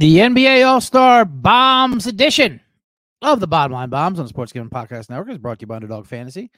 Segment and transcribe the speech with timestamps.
[0.00, 2.62] The NBA All Star Bombs edition
[3.20, 5.66] of the Bottom Line Bombs on the Sports Gambling Podcast Network is brought to you
[5.66, 6.50] by Underdog Fantasy.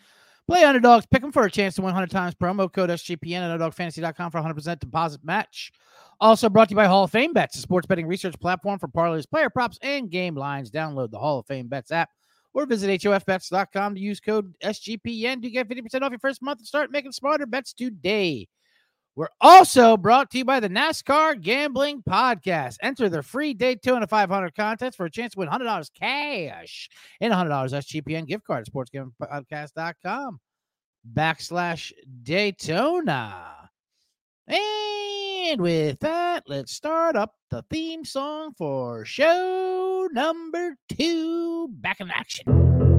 [0.46, 2.36] Play underdogs, pick them for a chance to win 100 times.
[2.36, 5.72] Promo code SGPN at underdogfantasy.com for 100% deposit match.
[6.20, 8.86] Also brought to you by Hall of Fame Bets, a sports betting research platform for
[8.86, 10.70] parlays, player props, and game lines.
[10.70, 12.10] Download the Hall of Fame Bets app
[12.54, 16.68] or visit HOFBets.com to use code SGPN to get 50% off your first month and
[16.68, 18.46] start making smarter bets today.
[19.14, 22.78] We're also brought to you by the NASCAR Gambling Podcast.
[22.80, 26.88] Enter the free Daytona 500 contest for a chance to win $100 cash
[27.20, 30.40] and $100 SGPN gift card at sportsgamblingpodcast.com
[31.14, 33.70] backslash Daytona.
[34.48, 41.68] And with that, let's start up the theme song for show number two.
[41.68, 42.91] Back in action.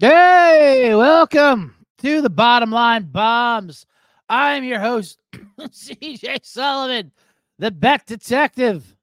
[0.00, 3.84] Hey, welcome to the Bottom Line Bombs.
[4.30, 5.20] I'm your host,
[5.60, 7.12] CJ Sullivan,
[7.58, 8.96] the bet detective,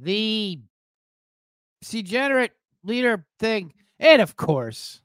[0.00, 0.58] the
[1.88, 5.00] degenerate leader thing, and of course,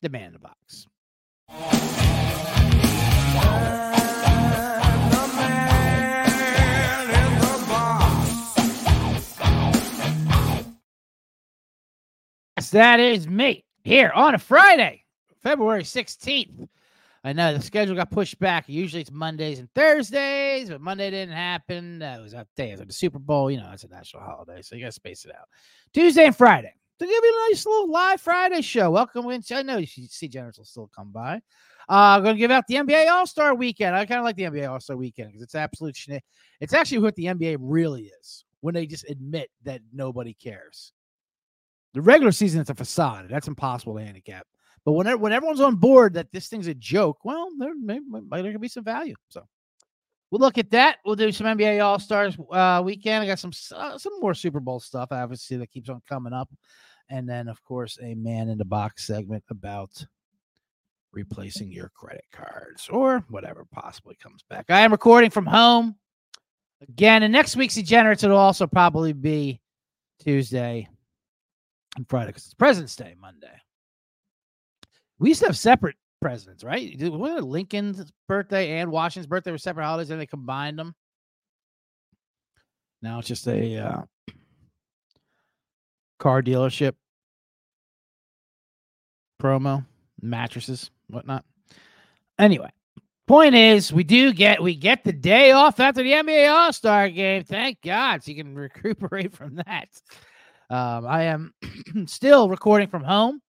[0.00, 0.86] the man in the box.
[12.64, 15.04] Yes, that is me here on a Friday,
[15.42, 16.66] February 16th.
[17.22, 18.70] I know the schedule got pushed back.
[18.70, 21.98] Usually it's Mondays and Thursdays, but Monday didn't happen.
[21.98, 23.50] That was a day of the Super Bowl.
[23.50, 25.46] You know, it's a national holiday, so you got to space it out.
[25.92, 26.72] Tuesday and Friday.
[27.00, 28.90] To give you a nice little live Friday show.
[28.90, 29.42] Welcome in.
[29.52, 31.42] I know you see Generals will still come by.
[31.86, 33.94] Uh, going to give out the NBA All Star Weekend.
[33.94, 35.98] I kind of like the NBA All Star Weekend because it's absolute.
[36.62, 40.93] It's actually what the NBA really is when they just admit that nobody cares.
[41.94, 43.28] The regular season, it's a facade.
[43.30, 44.46] That's impossible to handicap.
[44.84, 48.00] But when, when everyone's on board that this thing's a joke, well, there, may,
[48.30, 49.14] there could be some value.
[49.28, 49.46] So
[50.30, 50.98] we'll look at that.
[51.04, 53.22] We'll do some NBA All Stars uh, weekend.
[53.22, 56.50] I got some uh, some more Super Bowl stuff, obviously, that keeps on coming up.
[57.08, 60.04] And then, of course, a man in the box segment about
[61.12, 64.66] replacing your credit cards or whatever possibly comes back.
[64.68, 65.94] I am recording from home
[66.88, 67.22] again.
[67.22, 69.60] And next week's Degenerates, it'll also probably be
[70.20, 70.88] Tuesday
[71.96, 73.54] and Friday because it's President's Day Monday.
[75.18, 76.98] We used to have separate presidents, right?
[76.98, 80.94] Lincoln's birthday and Washington's birthday were separate holidays, and they combined them.
[83.02, 84.02] Now it's just a uh,
[86.18, 86.94] car dealership
[89.40, 89.84] promo,
[90.22, 91.44] mattresses, whatnot.
[92.38, 92.70] Anyway,
[93.26, 97.08] point is, we do get we get the day off after the NBA All Star
[97.10, 97.44] game.
[97.44, 99.88] Thank God, so you can recuperate from that.
[100.74, 101.54] Um, I am
[102.06, 103.40] still recording from home.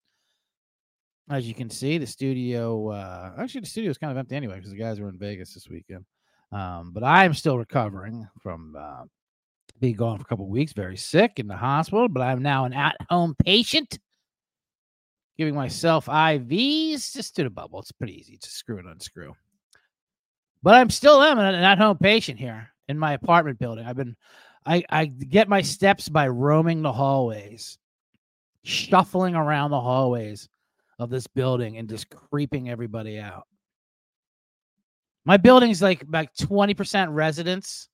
[1.28, 4.58] As you can see, the studio, uh, actually, the studio is kind of empty anyway
[4.58, 6.06] because the guys were in Vegas this weekend.
[6.52, 9.06] Um, but I am still recovering from uh,
[9.80, 12.08] being gone for a couple weeks, very sick in the hospital.
[12.08, 13.97] But I'm now an at home patient,
[15.36, 17.80] giving myself IVs just to the bubble.
[17.80, 19.34] It's pretty easy to screw and unscrew.
[20.62, 23.88] But I'm still am an at home patient here in my apartment building.
[23.88, 24.16] I've been
[24.66, 27.78] I, I get my steps by roaming the hallways,
[28.64, 30.50] shuffling around the hallways
[30.98, 33.48] of this building and just creeping everybody out.
[35.25, 37.90] My building's like like 20% residents,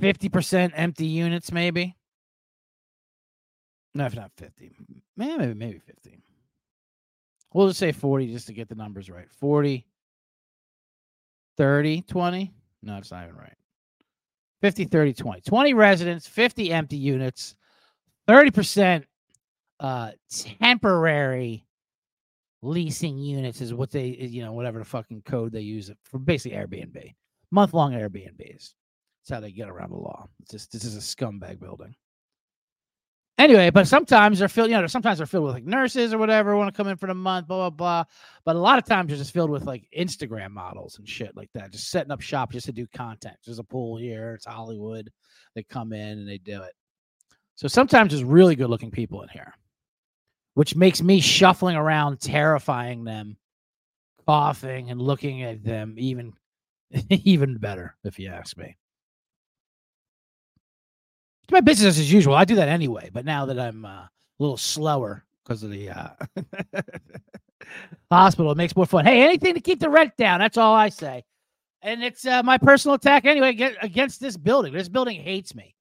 [0.00, 1.96] 50% empty units, maybe.
[3.94, 4.76] No, if not 50.
[5.16, 6.18] Maybe maybe 50.
[7.52, 9.30] We'll just say 40 just to get the numbers right.
[9.38, 9.86] 40,
[11.58, 12.54] 30, 20.
[12.82, 13.56] No, it's not even right.
[14.62, 15.40] 50, 30, 20.
[15.42, 17.56] 20 residents, 50 empty units,
[18.28, 19.04] 30%
[19.80, 20.12] uh,
[20.60, 21.66] temporary
[22.62, 26.56] leasing units is what they, you know, whatever the fucking code they use for basically
[26.56, 27.12] Airbnb.
[27.50, 28.38] Month long Airbnbs.
[28.38, 30.28] That's how they get around the law.
[30.40, 31.94] It's just, this is a scumbag building.
[33.38, 36.54] Anyway, but sometimes they're filled, you know, sometimes they're filled with like nurses or whatever
[36.56, 38.04] want to come in for the month, blah, blah, blah.
[38.44, 41.50] But a lot of times they're just filled with like Instagram models and shit like
[41.54, 43.36] that, just setting up shop just to do content.
[43.44, 45.10] There's a pool here, it's Hollywood.
[45.54, 46.74] They come in and they do it.
[47.54, 49.54] So sometimes there's really good looking people in here,
[50.54, 53.38] which makes me shuffling around, terrifying them,
[54.26, 56.34] coughing and looking at them even,
[57.08, 58.76] even better, if you ask me
[61.50, 62.34] my business as usual.
[62.34, 65.90] I do that anyway, but now that I'm uh, a little slower because of the
[65.90, 66.08] uh,
[68.10, 69.06] Hospital it makes more fun.
[69.06, 70.40] Hey, anything to keep the rent down.
[70.40, 71.24] That's all I say.
[71.80, 74.72] And it's uh, my personal attack anyway against this building.
[74.72, 75.74] This building hates me,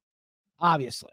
[0.59, 1.11] obviously.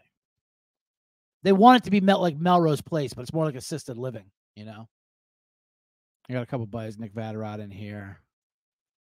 [1.43, 4.25] They want it to be melt like Melrose Place, but it's more like assisted living,
[4.55, 4.87] you know.
[6.29, 8.19] I got a couple buddies, Nick Vatterott in here.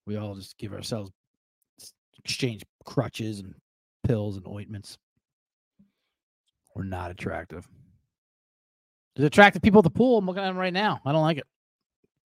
[0.05, 1.11] We all just give ourselves
[2.17, 3.53] exchange crutches and
[4.03, 4.97] pills and ointments.
[6.75, 7.67] We're not attractive.
[9.15, 10.17] There's attractive people at the pool.
[10.17, 10.99] I'm looking at them right now.
[11.05, 11.45] I don't like it.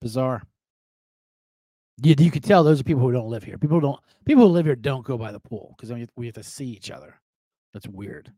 [0.02, 0.42] Bizarre.
[2.02, 3.58] You, you could tell those are people who don't live here.
[3.58, 6.44] People don't people who live here don't go by the pool because we have to
[6.44, 7.20] see each other.
[7.74, 8.32] That's weird.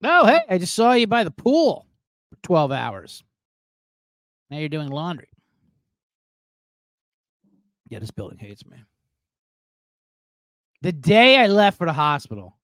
[0.00, 1.86] No, hey, I just saw you by the pool
[2.30, 3.24] for 12 hours.
[4.50, 5.28] Now you're doing laundry.
[7.88, 8.76] Yeah, this building hates me.
[10.82, 12.58] The day I left for the hospital,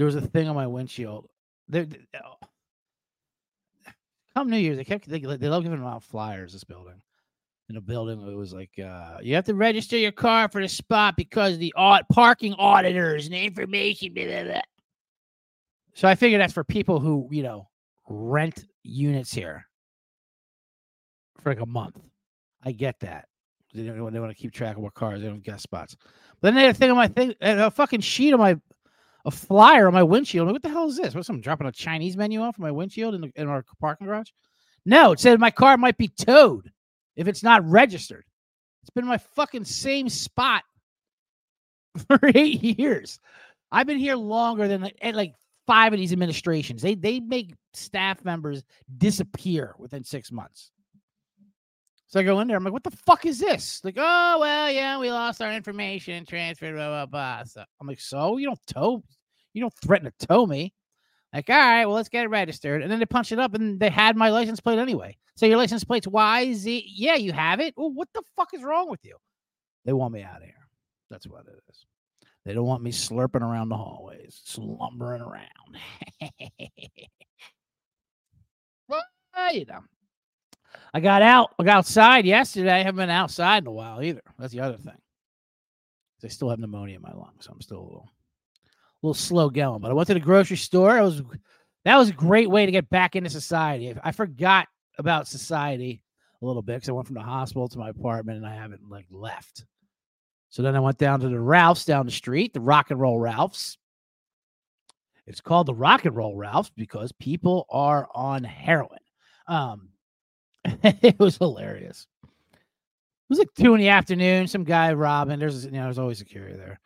[0.00, 1.28] there was a thing on my windshield.
[1.74, 2.46] Oh.
[4.34, 6.54] Come New Year's, they kept they, they love giving them out flyers.
[6.54, 7.02] This building,
[7.68, 10.68] in a building, it was like uh, you have to register your car for the
[10.70, 14.14] spot because the aud- parking auditors and information.
[14.14, 14.60] Blah, blah, blah.
[15.92, 17.68] So I figure that's for people who you know
[18.08, 19.66] rent units here
[21.42, 22.00] for like a month.
[22.62, 23.26] I get that.
[23.74, 25.94] They they want to keep track of what cars they don't guest spots.
[26.40, 28.58] But then they had a thing on my thing, a fucking sheet on my
[29.24, 30.46] a flyer on my windshield.
[30.46, 31.14] Like, what the hell is this?
[31.14, 34.06] What's some dropping a Chinese menu off of my windshield in, the, in our parking
[34.06, 34.30] garage?
[34.86, 36.70] No, it said my car might be towed
[37.16, 38.24] if it's not registered.
[38.82, 40.62] It's been my fucking same spot
[42.06, 43.20] for eight years.
[43.70, 45.34] I've been here longer than like, like
[45.66, 46.82] five of these administrations.
[46.82, 48.64] They they make staff members
[48.98, 50.72] disappear within six months.
[52.10, 52.56] So I go in there.
[52.56, 53.80] I'm like, what the fuck is this?
[53.84, 57.44] Like, oh well, yeah, we lost our information, transferred, blah blah blah.
[57.44, 59.04] So I'm like, so you don't tow,
[59.52, 60.74] you don't threaten to tow me.
[61.32, 62.82] Like, all right, well, let's get it registered.
[62.82, 65.16] And then they punch it up, and they had my license plate anyway.
[65.36, 66.82] So your license plate's YZ.
[66.86, 67.74] Yeah, you have it.
[67.76, 69.16] Well, what the fuck is wrong with you?
[69.84, 70.54] They want me out of here.
[71.10, 71.86] That's what it is.
[72.44, 75.78] They don't want me slurping around the hallways, slumbering around.
[78.88, 79.04] well,
[79.52, 79.80] you know.
[80.92, 82.72] I got out, I got outside yesterday.
[82.72, 84.22] I haven't been outside in a while either.
[84.38, 84.96] That's the other thing.
[86.22, 89.48] I still have pneumonia in my lungs, so I'm still a little, a little slow
[89.48, 89.80] going.
[89.80, 90.98] But I went to the grocery store.
[90.98, 91.22] It was
[91.84, 93.94] that was a great way to get back into society.
[94.04, 94.68] I forgot
[94.98, 96.02] about society
[96.42, 98.88] a little bit because I went from the hospital to my apartment and I haven't
[98.88, 99.64] like left.
[100.50, 103.18] So then I went down to the Ralphs down the street, the Rock and Roll
[103.18, 103.78] Ralphs.
[105.26, 108.98] It's called the Rock and Roll Ralphs because people are on heroin.
[109.46, 109.90] Um,
[110.82, 112.06] it was hilarious.
[112.22, 112.28] It
[113.28, 114.46] was like two in the afternoon.
[114.46, 115.38] Some guy robbing.
[115.38, 116.80] There's you know, there's always security there.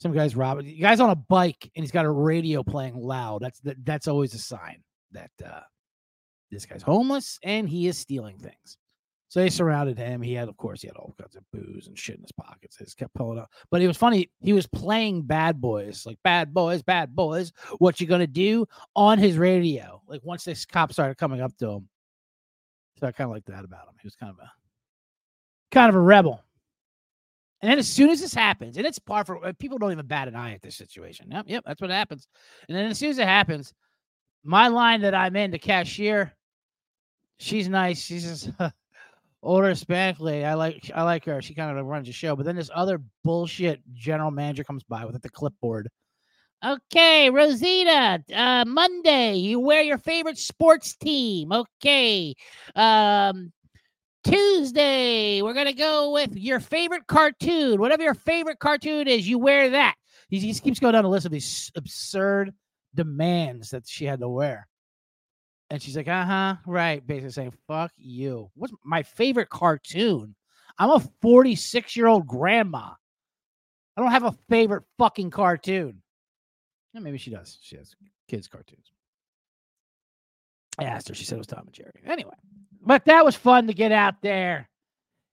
[0.00, 0.66] Some guy's robbing.
[0.66, 3.42] The guy's on a bike and he's got a radio playing loud.
[3.42, 4.82] That's that, that's always a sign
[5.12, 5.60] that uh,
[6.50, 8.78] this guy's homeless and he is stealing things.
[9.30, 10.22] So they surrounded him.
[10.22, 12.76] He had, of course, he had all kinds of booze and shit in his pockets.
[12.76, 13.50] He just kept pulling up.
[13.70, 14.30] But it was funny.
[14.40, 17.52] He was playing Bad Boys, like Bad Boys, Bad Boys.
[17.78, 18.66] What you gonna do
[18.96, 20.00] on his radio?
[20.06, 21.88] Like once this cop started coming up to him,
[22.98, 23.94] so I kind of like that about him.
[24.00, 24.50] He was kind of a
[25.70, 26.42] kind of a rebel.
[27.60, 30.28] And then as soon as this happens, and it's par for people don't even bat
[30.28, 31.26] an eye at this situation.
[31.30, 32.28] Yep, yep, that's what happens.
[32.68, 33.74] And then as soon as it happens,
[34.44, 36.32] my line that I'm in, the cashier,
[37.38, 38.00] she's nice.
[38.00, 38.50] She's just
[39.42, 40.44] older Hispanic lady.
[40.44, 41.42] I like I like her.
[41.42, 42.36] She kind of runs the show.
[42.36, 45.88] But then this other bullshit general manager comes by with the clipboard.
[46.64, 51.52] Okay, Rosita, uh, Monday, you wear your favorite sports team.
[51.52, 52.34] Okay.
[52.74, 53.52] Um,
[54.24, 57.78] Tuesday, we're going to go with your favorite cartoon.
[57.78, 59.94] Whatever your favorite cartoon is, you wear that.
[60.30, 62.52] He, keeps going down the list of these absurd
[62.92, 64.66] demands that she had to wear.
[65.70, 67.06] And she's like, uh huh, right.
[67.06, 68.50] Basically saying, fuck you.
[68.56, 70.34] What's my favorite cartoon?
[70.76, 72.90] I'm a 46 year old grandma.
[73.96, 76.02] I don't have a favorite fucking cartoon.
[76.98, 77.58] Yeah, maybe she does.
[77.62, 77.94] She has
[78.28, 78.90] kids' cartoons.
[80.80, 81.14] I asked her.
[81.14, 82.02] She said it was Tom and Jerry.
[82.04, 82.34] Anyway,
[82.84, 84.68] but that was fun to get out there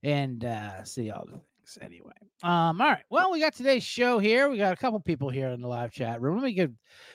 [0.03, 1.79] and uh, see all the things.
[1.81, 3.03] Anyway, um, all right.
[3.09, 4.47] Well, we got today's show here.
[4.47, 6.37] We got a couple people here in the live chat room.
[6.37, 6.69] Let me get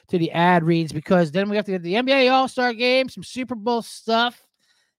[0.08, 3.08] to the ad reads because then we have to get the NBA All Star Game,
[3.08, 4.44] some Super Bowl stuff,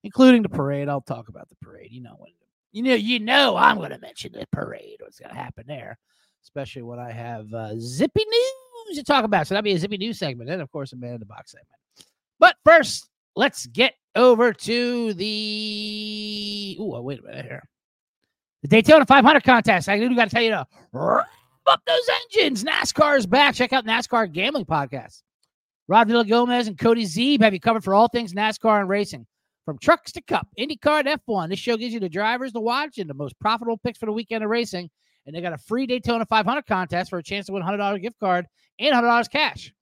[0.02, 0.88] including the parade.
[0.88, 1.92] I'll talk about the parade.
[1.92, 2.32] You know when
[2.72, 4.96] you know you know I'm going to mention the parade.
[5.00, 5.98] What's going to happen there,
[6.42, 9.46] especially when I have uh, zippy news news to talk about.
[9.46, 11.52] So that'd be a zippy news segment, and of course, a man in the box
[11.52, 11.68] segment.
[12.38, 16.76] But first, let's get over to the.
[16.80, 17.62] Oh, wait a minute here.
[18.62, 19.88] The Daytona 500 contest.
[19.88, 21.24] I do got to tell you to rev
[21.66, 22.64] up those engines.
[22.64, 23.54] NASCAR is back.
[23.54, 25.22] Check out NASCAR Gambling Podcast.
[25.88, 29.26] Rod Villagomez and Cody Zeeb have you covered for all things NASCAR and racing.
[29.64, 31.48] From trucks to cup, IndyCar and F1.
[31.48, 34.12] This show gives you the drivers to watch and the most profitable picks for the
[34.12, 34.90] weekend of racing.
[35.24, 38.02] And they got a free Daytona 500 contest for a chance to win a $100
[38.02, 38.46] gift card
[38.82, 39.72] and $100 cash.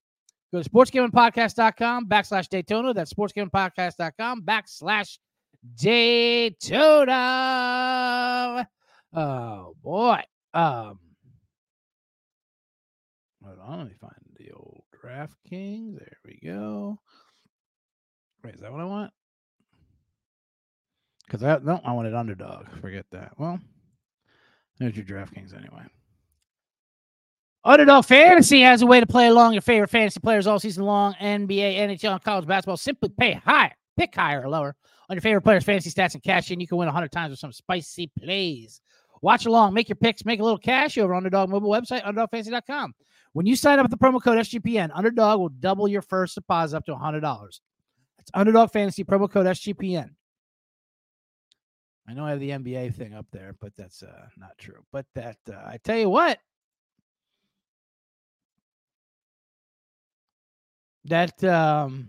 [0.53, 2.93] Go to sportsgamblingpodcast.com backslash Daytona.
[2.93, 5.19] That's sportsgamblingpodcast.com backslash
[5.77, 7.19] Daytona.
[9.13, 10.21] Oh, boy.
[10.53, 10.99] Um,
[13.45, 13.79] hold on.
[13.79, 15.99] Let me find the old DraftKings.
[15.99, 16.99] There we go.
[18.43, 19.13] Wait, is that what I want?
[21.27, 22.67] Because I no, I wanted underdog.
[22.81, 23.33] Forget that.
[23.39, 23.61] Well,
[24.79, 25.85] there's your DraftKings anyway.
[27.63, 31.15] Underdog Fantasy has a way to play along your favorite fantasy players all season long.
[31.21, 32.79] NBA, NHL, and college basketball.
[32.79, 34.75] Simply pay higher, pick higher or lower
[35.11, 36.59] on your favorite players' fantasy stats and cash in.
[36.59, 38.81] You can win 100 times with some spicy plays.
[39.21, 42.95] Watch along, make your picks, make a little cash over Underdog mobile website, underdogfantasy.com.
[43.35, 46.79] When you sign up with the promo code SGPN, Underdog will double your first deposit
[46.79, 47.21] up to $100.
[47.21, 50.11] That's Underdog Fantasy promo code SGPN.
[52.09, 54.83] I know I have the NBA thing up there, but that's uh, not true.
[54.91, 56.39] But that uh, I tell you what,
[61.05, 62.09] that um,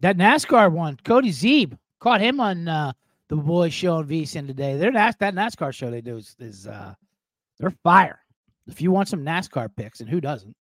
[0.00, 2.92] that NASCAR one, Cody Zeeb caught him on uh,
[3.28, 4.76] the boys show on VSIN today.
[4.76, 6.94] They're that that NASCAR show they do is, is uh,
[7.58, 8.20] they're fire.
[8.66, 10.54] If you want some NASCAR picks, and who doesn't?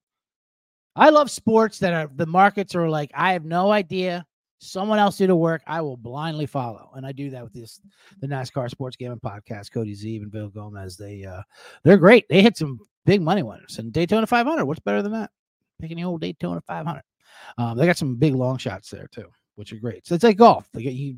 [0.95, 4.25] I love sports that are the markets are like I have no idea
[4.61, 6.91] someone else do the work, I will blindly follow.
[6.95, 7.81] And I do that with this
[8.19, 9.71] the NASCAR Sports Gaming Podcast.
[9.71, 10.95] Cody Zeeb and Bill Gomez.
[10.95, 11.41] They uh
[11.83, 12.27] they're great.
[12.29, 13.79] They hit some big money winners.
[13.79, 14.65] And Daytona 500.
[14.65, 15.31] What's better than that?
[15.79, 17.01] Picking the old Daytona 500.
[17.57, 20.05] Um, they got some big long shots there too, which are great.
[20.05, 20.69] So it's like golf.
[20.73, 21.17] They get you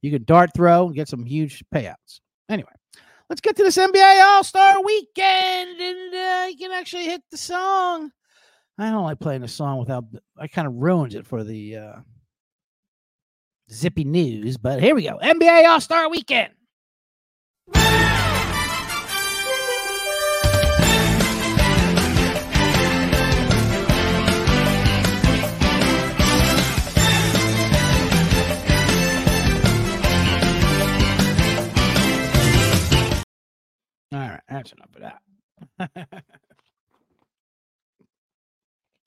[0.00, 2.20] you can dart throw and get some huge payouts.
[2.48, 2.70] Anyway,
[3.28, 7.36] let's get to this NBA All Star Weekend, and uh, you can actually hit the
[7.36, 8.10] song.
[8.78, 10.04] I don't like playing the song without.
[10.38, 11.96] I kind of ruins it for the uh,
[13.70, 15.18] zippy news, but here we go.
[15.18, 16.52] NBA All Star Weekend.
[34.10, 36.24] All right, that's enough of that.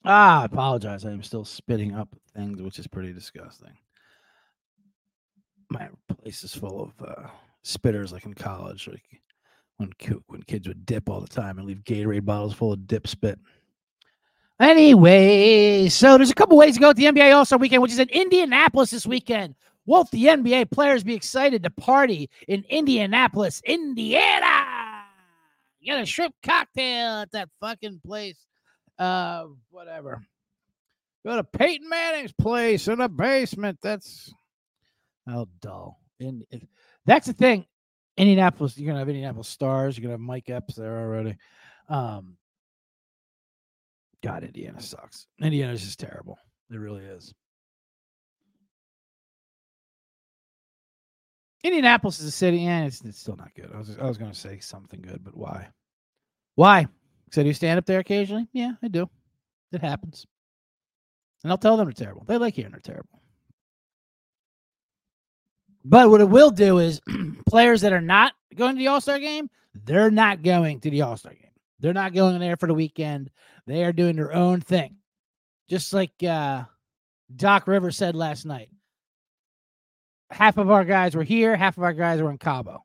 [0.04, 1.04] ah, I apologize.
[1.04, 3.72] I am still spitting up things, which is pretty disgusting
[5.72, 7.28] my place is full of uh,
[7.64, 9.22] spitters like in college, like
[9.76, 9.92] when
[10.26, 13.38] when kids would dip all the time and leave Gatorade bottles full of dip spit.
[14.60, 17.92] Anyway, so there's a couple ways to go at the NBA All Star Weekend, which
[17.92, 19.54] is in Indianapolis this weekend.
[19.86, 25.04] Won't the NBA players be excited to party in Indianapolis, Indiana?
[25.82, 28.38] Get a shrimp cocktail at that fucking place.
[28.98, 30.24] Uh, whatever.
[31.26, 33.78] Go to Peyton Manning's place in the basement.
[33.82, 34.32] That's
[35.26, 36.00] how dull.
[36.20, 36.44] And
[37.06, 37.66] that's the thing.
[38.16, 39.96] Indianapolis, you're gonna have Indianapolis stars.
[39.96, 41.36] You're gonna have Mike Epps there already.
[41.88, 42.36] Um,
[44.22, 45.26] God, Indiana sucks.
[45.40, 46.38] Indiana's just terrible.
[46.70, 47.34] It really is.
[51.64, 53.70] Indianapolis is a city, and it's, it's still not good.
[53.72, 55.68] I was I was gonna say something good, but why?
[56.56, 56.86] Why?
[57.30, 58.48] So do you stand up there occasionally?
[58.52, 59.08] Yeah, I do.
[59.72, 60.26] It happens.
[61.42, 62.24] And I'll tell them they're terrible.
[62.26, 63.21] They like hearing they're terrible.
[65.84, 67.00] But what it will do is
[67.48, 69.50] players that are not going to the All Star game,
[69.84, 71.50] they're not going to the All Star game.
[71.80, 73.30] They're not going there for the weekend.
[73.66, 74.96] They are doing their own thing.
[75.68, 76.64] Just like uh,
[77.34, 78.68] Doc Rivers said last night.
[80.30, 82.84] Half of our guys were here, half of our guys were in Cabo.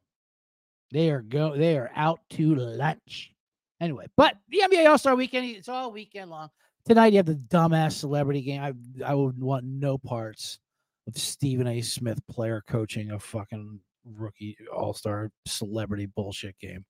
[0.92, 3.32] They are go they are out to lunch.
[3.80, 6.50] Anyway, but the NBA All Star weekend, it's all weekend long.
[6.86, 8.62] Tonight you have the dumbass celebrity game.
[8.62, 8.74] I
[9.06, 10.60] I would want no parts
[11.08, 11.82] of Stephen A.
[11.82, 13.80] Smith player coaching a fucking
[14.16, 16.86] rookie all star celebrity bullshit game.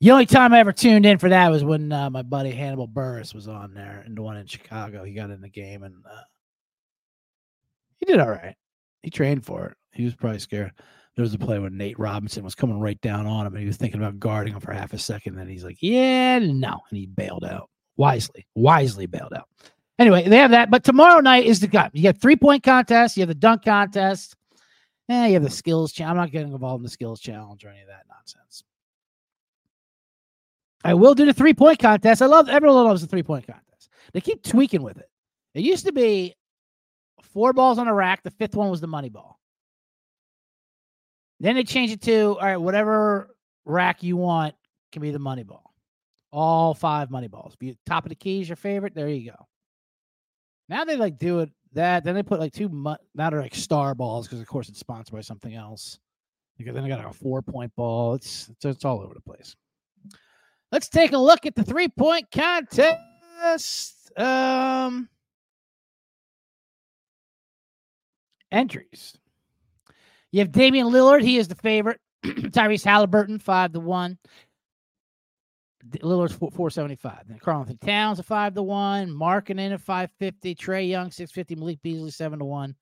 [0.00, 2.88] The only time I ever tuned in for that was when uh, my buddy Hannibal
[2.88, 5.02] Buress was on there and the one in Chicago.
[5.02, 6.22] He got in the game and uh,
[7.98, 8.54] he did all right.
[9.02, 9.76] He trained for it.
[9.92, 10.72] He was probably scared.
[11.16, 13.66] There was a play when Nate Robinson was coming right down on him and he
[13.66, 15.36] was thinking about guarding him for half a second.
[15.36, 16.80] Then he's like, yeah, no.
[16.90, 19.48] And he bailed out wisely, wisely bailed out.
[19.98, 20.70] Anyway, they have that.
[20.70, 21.90] But tomorrow night is the gun.
[21.92, 23.16] You have three point contest.
[23.16, 24.34] You have the dunk contest.
[25.08, 25.92] Yeah, you have the skills.
[25.92, 26.10] challenge.
[26.10, 28.64] I'm not getting involved in the skills challenge or any of that nonsense.
[30.82, 32.22] I will do the three point contest.
[32.22, 33.90] I love everyone loves the three point contest.
[34.12, 35.08] They keep tweaking with it.
[35.54, 36.34] It used to be
[37.22, 38.22] four balls on a rack.
[38.22, 39.38] The fifth one was the money ball.
[41.40, 43.34] Then they changed it to all right, whatever
[43.64, 44.54] rack you want
[44.92, 45.72] can be the money ball.
[46.32, 47.54] All five money balls.
[47.56, 48.94] Be top of the key is your favorite.
[48.94, 49.46] There you go.
[50.68, 52.04] Now they like do it that.
[52.04, 52.68] Then they put like two.
[52.68, 55.98] Mu- now they're like star balls because of course it's sponsored by something else.
[56.56, 58.14] Because then they got a four point ball.
[58.14, 59.56] It's, it's it's all over the place.
[60.72, 63.94] Let's take a look at the three point contest.
[64.16, 65.08] Um,
[68.50, 69.16] entries.
[70.32, 71.22] You have Damian Lillard.
[71.22, 72.00] He is the favorite.
[72.24, 74.18] Tyrese Halliburton, five to one.
[75.90, 77.22] Lillard's four seventy five.
[77.26, 79.08] Then Karl-Anthony Towns a five to one.
[79.08, 80.54] Markkanen at five fifty.
[80.54, 81.54] Trae Young six fifty.
[81.54, 82.74] Malik Beasley seven to one.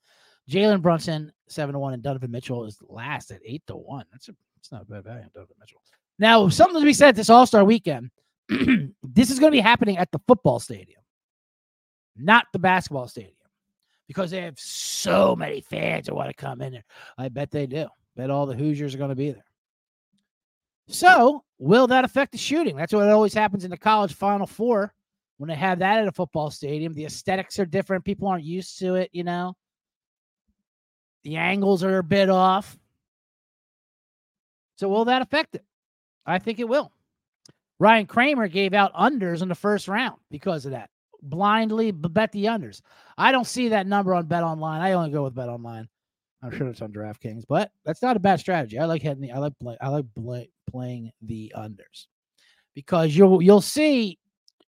[0.49, 4.05] Jalen Brunson seven to one, and Donovan Mitchell is last at eight to one.
[4.13, 5.83] That's a that's not a bad value on Donovan Mitchell.
[6.19, 8.11] Now something to be said this All Star weekend.
[8.49, 11.01] this is going to be happening at the football stadium,
[12.17, 13.35] not the basketball stadium,
[14.07, 16.85] because they have so many fans that want to come in there.
[17.17, 17.89] I bet they do.
[18.17, 19.45] Bet all the Hoosiers are going to be there.
[20.89, 22.77] So, will that affect the shooting?
[22.77, 24.93] That's what always happens in the college Final Four
[25.39, 26.93] when they have that at a football stadium.
[26.93, 28.05] The aesthetics are different.
[28.05, 29.55] People aren't used to it, you know.
[31.23, 32.77] The angles are a bit off.
[34.77, 35.65] So, will that affect it?
[36.27, 36.91] I think it will.
[37.79, 40.91] Ryan Kramer gave out unders in the first round because of that.
[41.23, 42.81] Blindly bet the unders.
[43.17, 44.81] I don't see that number on Bet Online.
[44.81, 45.89] I only go with Bet Online.
[46.43, 48.79] I'm sure it's on DraftKings, but that's not a bad strategy.
[48.79, 49.33] I like heading.
[49.33, 52.07] I like play, I like play, playing the unders
[52.75, 54.19] because you'll you'll see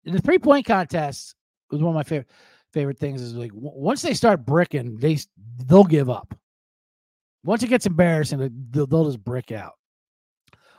[0.05, 1.35] in the three point contest
[1.71, 2.31] was one of my favorite
[2.73, 5.19] favorite things is like once they start bricking, they
[5.67, 6.35] they'll give up.
[7.45, 8.39] Once it gets embarrassing,
[8.71, 9.75] they'll, they'll just brick out.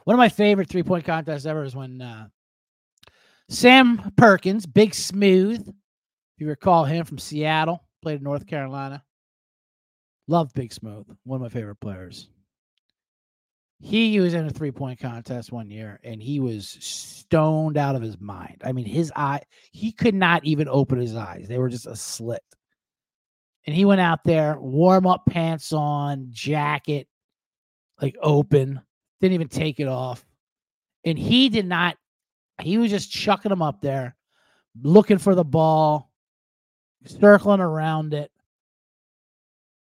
[0.03, 2.27] One of my favorite three point contests ever is when uh,
[3.49, 5.73] Sam Perkins, Big Smooth, if
[6.37, 9.03] you recall him from Seattle, played in North Carolina.
[10.27, 12.29] Love Big Smooth, one of my favorite players.
[13.79, 18.01] He was in a three point contest one year and he was stoned out of
[18.01, 18.61] his mind.
[18.63, 19.41] I mean, his eye,
[19.71, 22.41] he could not even open his eyes, they were just a slit.
[23.67, 27.07] And he went out there, warm up pants on, jacket
[28.01, 28.81] like open,
[29.21, 30.25] didn't even take it off.
[31.05, 31.97] And he did not,
[32.61, 34.15] he was just chucking them up there,
[34.81, 36.11] looking for the ball,
[37.05, 38.31] circling around it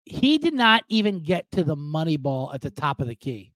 [0.05, 3.51] he did not even get to the money ball at the top of the key.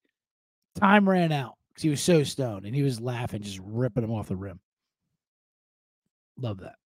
[0.74, 4.12] Time ran out because he was so stoned and he was laughing, just ripping him
[4.12, 4.60] off the rim.
[6.38, 6.76] Love that.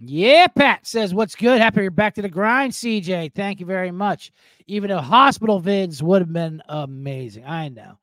[0.00, 1.60] Yeah, Pat says, What's good?
[1.60, 3.34] Happy you're back to the grind, CJ.
[3.34, 4.30] Thank you very much.
[4.68, 7.44] Even though hospital vids would have been amazing.
[7.44, 7.98] I know.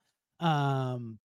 [0.45, 1.19] Um,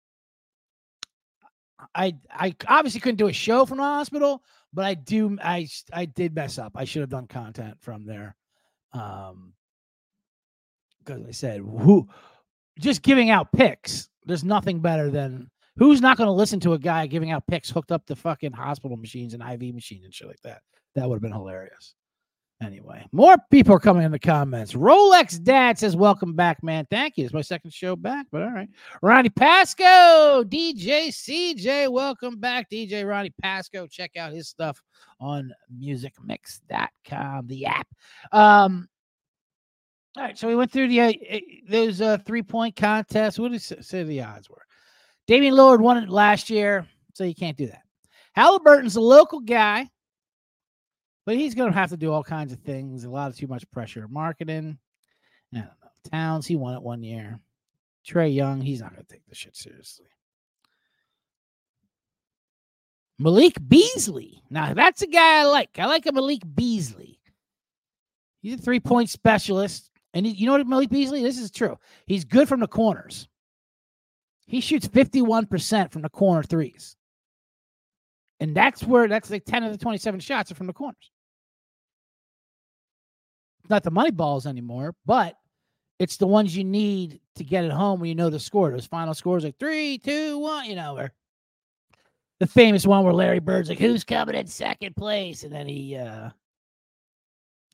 [1.95, 6.06] I I obviously couldn't do a show from the hospital, but I do I I
[6.06, 6.73] did mess up.
[6.76, 8.36] I should have done content from there.
[8.93, 9.54] Um
[11.00, 12.08] because I said who
[12.80, 14.10] just giving out picks.
[14.26, 17.69] There's nothing better than who's not going to listen to a guy giving out picks
[17.69, 20.62] hooked up to fucking hospital machines and IV machines and shit like that.
[20.95, 21.95] That would have been hilarious.
[22.60, 24.74] Anyway, more people are coming in the comments.
[24.74, 26.88] Rolex Dad says, Welcome back, man.
[26.89, 27.26] Thank you.
[27.26, 28.70] It's my second show back, but all right.
[29.04, 32.67] Ronnie Pasco, DJ CJ, welcome back.
[32.72, 33.86] DJ Ronnie Pasco.
[33.86, 34.82] Check out his stuff
[35.20, 37.88] on musicmix.com, the app.
[38.32, 38.88] Um,
[40.17, 41.13] all right, so we went through the uh,
[41.70, 43.38] those uh, three point contests.
[43.38, 44.65] What did you say the odds were?
[45.28, 47.84] Damian Lillard won it last year, so you can't do that.
[48.36, 49.88] Halliburton's a local guy.
[51.27, 53.03] But he's going to have to do all kinds of things.
[53.03, 54.07] A lot of too much pressure.
[54.07, 54.77] Marketing.
[55.53, 56.09] I don't know.
[56.09, 57.41] Towns, he won it one year.
[58.07, 60.05] Trae Young, he's not going to take this shit seriously.
[63.19, 64.41] Malik Beasley.
[64.49, 65.77] Now, that's a guy I like.
[65.77, 67.19] I like a Malik Beasley.
[68.41, 69.91] He's a three point specialist.
[70.13, 71.23] And he, you know what, Malik Beasley?
[71.23, 71.77] This is true.
[72.05, 73.27] He's good from the corners.
[74.45, 76.95] He shoots 51% from the corner threes.
[78.39, 81.11] And that's where that's like 10 of the 27 shots are from the corners
[83.69, 85.36] not the money balls anymore, but
[85.99, 88.71] it's the ones you need to get it home when you know the score.
[88.71, 91.12] Those final scores like three, two, one, you know, or
[92.39, 95.43] the famous one where Larry Bird's like, who's coming in second place?
[95.43, 96.30] And then he uh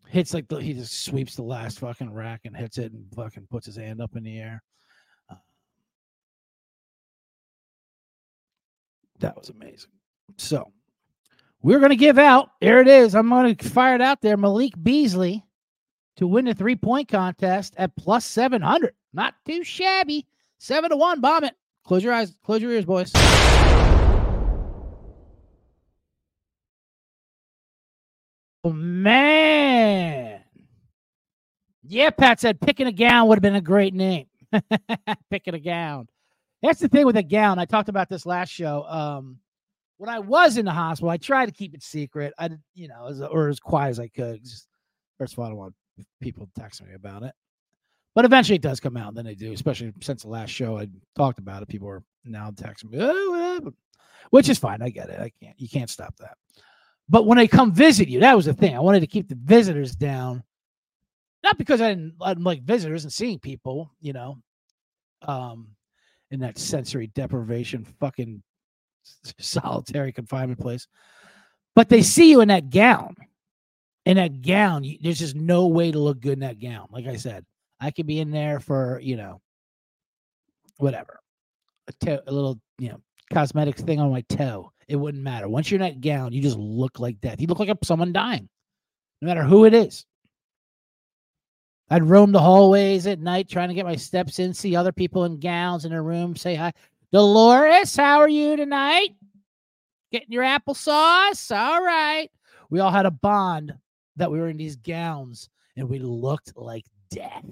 [0.08, 3.48] hits like the, he just sweeps the last fucking rack and hits it and fucking
[3.50, 4.62] puts his hand up in the air.
[5.30, 5.36] Uh,
[9.20, 9.90] that was amazing.
[10.38, 10.72] So
[11.62, 12.52] we're gonna give out.
[12.62, 13.16] Here it is.
[13.16, 14.38] I'm gonna fire it out there.
[14.38, 15.44] Malik Beasley
[16.18, 18.94] to win the three point contest at plus 700.
[19.14, 20.26] Not too shabby.
[20.58, 21.22] Seven to one.
[21.22, 21.56] Bomb it.
[21.84, 22.36] Close your eyes.
[22.44, 23.12] Close your ears, boys.
[28.66, 30.42] Oh, man.
[31.84, 34.28] Yeah, Pat said picking a gown would have been a great name.
[35.30, 36.08] picking a gown.
[36.62, 37.60] That's the thing with a gown.
[37.60, 38.86] I talked about this last show.
[38.88, 39.40] Um,
[39.98, 42.34] when I was in the hospital, I tried to keep it secret.
[42.40, 44.42] I, you know, as, or as quiet as I could.
[44.44, 44.70] Just,
[45.18, 45.74] first of all, I don't want
[46.22, 47.34] people text me about it.
[48.16, 50.78] But eventually it does come out, and then they do, especially since the last show
[50.78, 51.68] I talked about it.
[51.68, 53.74] People are now texting me, oh,
[54.30, 54.82] which is fine.
[54.82, 55.20] I get it.
[55.20, 56.38] I can't, you can't stop that.
[57.10, 58.76] But when they come visit you, that was the thing.
[58.76, 60.44] I wanted to keep the visitors down.
[61.44, 64.38] Not because I didn't, I didn't like visitors and seeing people, you know,
[65.24, 65.70] um,
[66.32, 68.42] in that sensory deprivation, fucking
[69.40, 70.88] solitary confinement place.
[71.76, 73.16] But they see you in that gown.
[74.06, 76.88] In that gown, there's just no way to look good in that gown.
[76.92, 77.46] Like I said,
[77.80, 79.42] I could be in there for, you know,
[80.78, 81.20] whatever.
[81.88, 83.02] A, toe, a little, you know,
[83.34, 84.72] cosmetics thing on my toe.
[84.88, 85.48] It wouldn't matter.
[85.48, 87.40] Once you're in that gown, you just look like death.
[87.40, 88.50] You look like someone dying,
[89.22, 90.06] no matter who it is.
[91.90, 95.26] I'd roam the hallways at night trying to get my steps in, see other people
[95.26, 96.74] in gowns in their room, say hi.
[97.12, 99.10] Dolores, how are you tonight?
[100.12, 101.56] Getting your applesauce?
[101.56, 102.30] All right.
[102.70, 103.74] We all had a bond
[104.18, 107.46] that we were in these gowns and we looked like death.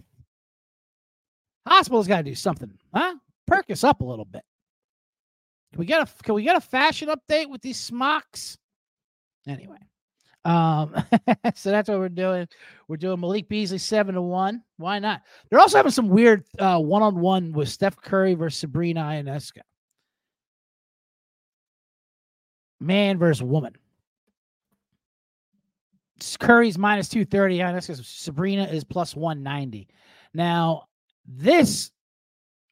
[1.67, 3.15] Hospital's got to do something, huh?
[3.47, 4.43] Perk us up a little bit.
[5.71, 8.57] Can we get a can we get a fashion update with these smocks?
[9.47, 9.77] Anyway,
[10.43, 10.93] um,
[11.55, 12.47] so that's what we're doing.
[12.87, 14.63] We're doing Malik Beasley seven to one.
[14.77, 15.21] Why not?
[15.49, 19.59] They're also having some weird one on one with Steph Curry versus Sabrina Ionescu.
[22.79, 23.75] Man versus woman.
[26.39, 27.59] Curry's minus 230.
[27.59, 29.87] Ionescu Sabrina is plus 190.
[30.33, 30.87] Now,
[31.25, 31.91] this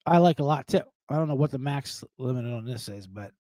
[0.06, 0.82] I like a lot too.
[1.10, 3.32] I don't know what the max limit on this is, but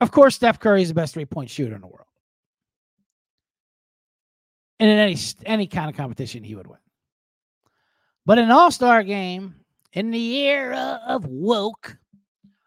[0.00, 2.06] of course, Steph Curry is the best three point shooter in the world.
[4.78, 6.78] And in any any kind of competition, he would win.
[8.26, 9.54] But in an All Star game
[9.92, 11.96] in the era of woke,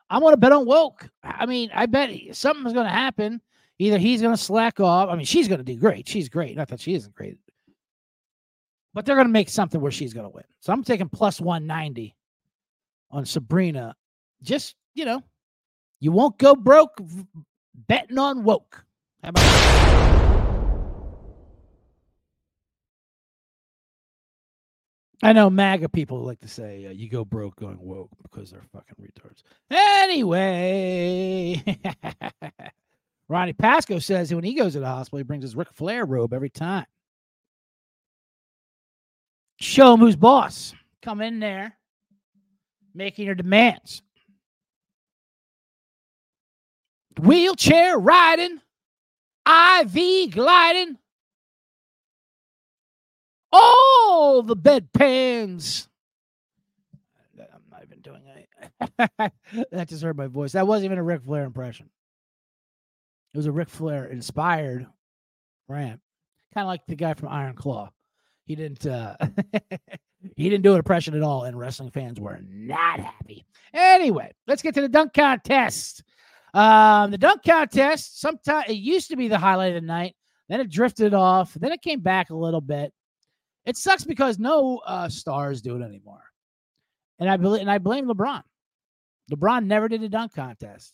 [0.10, 1.10] I'm going to bet on woke.
[1.24, 3.42] I mean, I bet something's going to happen.
[3.80, 5.10] Either he's going to slack off.
[5.10, 6.08] I mean, she's going to do great.
[6.08, 6.56] She's great.
[6.56, 7.38] Not that she isn't great,
[8.94, 10.44] but they're going to make something where she's going to win.
[10.60, 12.16] So I'm taking plus 190
[13.12, 13.96] on Sabrina.
[14.44, 15.24] Just, you know,
[16.00, 17.02] you won't go broke
[17.88, 18.84] betting on woke.
[19.24, 19.90] How about?
[25.22, 28.64] I know MAGA people like to say uh, you go broke going woke because they're
[28.72, 29.44] fucking retards.
[29.70, 31.62] Anyway,
[33.30, 36.34] Ronnie Pasco says when he goes to the hospital, he brings his Ric Flair robe
[36.34, 36.86] every time.
[39.60, 40.74] Show him who's boss.
[41.04, 41.78] Come in there,
[42.96, 44.02] making your demands.
[47.20, 48.62] Wheelchair riding,
[49.46, 50.98] IV gliding,
[53.52, 55.88] all the bedpans.
[57.38, 59.32] I'm not even doing it.
[59.72, 60.54] that just hurt my voice.
[60.54, 61.90] That wasn't even a Ric Flair impression.
[63.34, 64.88] It was a Ric Flair inspired
[65.68, 66.02] rant,
[66.54, 67.92] kind of like the guy from Iron Claw.
[68.46, 68.86] He didn't.
[68.86, 69.16] uh
[70.36, 73.46] He didn't do an impression at all, and wrestling fans were not happy.
[73.74, 76.04] Anyway, let's get to the dunk contest.
[76.54, 80.16] Um, the dunk contest, sometimes it used to be the highlight of the night,
[80.50, 82.92] then it drifted off, then it came back a little bit.
[83.66, 86.24] It sucks because no uh, stars do it anymore,
[87.20, 88.42] and I believe and I blame LeBron.
[89.32, 90.94] LeBron never did a dunk contest.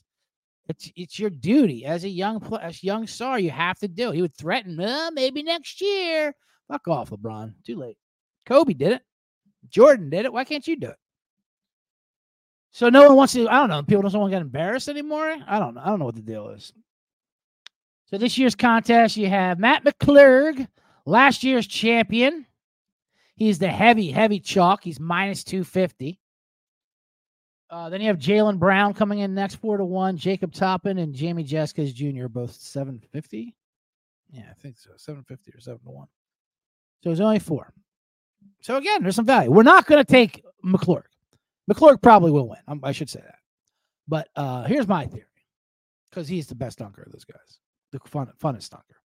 [0.68, 3.40] It's it's your duty as a young as young star.
[3.40, 4.12] You have to do.
[4.12, 4.16] It.
[4.16, 6.34] He would threaten, well, maybe next year.
[6.68, 7.54] Fuck off, LeBron.
[7.66, 7.98] Too late.
[8.46, 9.02] Kobe did it.
[9.70, 10.34] Jordan did it.
[10.34, 10.98] Why can't you do it?
[12.72, 13.48] So no one wants to.
[13.48, 13.84] I don't know.
[13.84, 15.38] People don't want to get embarrassed anymore.
[15.48, 15.82] I don't know.
[15.82, 16.74] I don't know what the deal is.
[18.08, 20.68] So this year's contest, you have Mac McClung,
[21.06, 22.46] last year's champion.
[23.36, 24.84] He's the heavy, heavy chalk.
[24.84, 26.20] He's minus 250.
[27.70, 30.18] Uh, then you have Jaylen Brown coming in next, four to one.
[30.18, 32.28] Jacob Toppin and Jamie Jaquez Jr.
[32.28, 33.56] both 750.
[34.32, 34.92] Yeah, I think so.
[34.98, 36.08] 750 or 7 to 1.
[37.04, 37.74] So it's only four.
[38.62, 39.52] So again, there's some value.
[39.52, 41.04] We're not going to take McClung.
[41.72, 42.60] McClung probably will win.
[42.68, 43.36] I'm, i should say that.
[44.08, 45.26] But uh, here's my theory,
[46.10, 47.60] because he's the best dunker of those guys,
[47.92, 49.02] the fun, funnest dunker.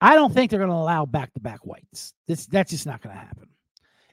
[0.00, 2.14] I don't think they're going to allow back-to-back whites.
[2.26, 3.48] This that's just not going to happen.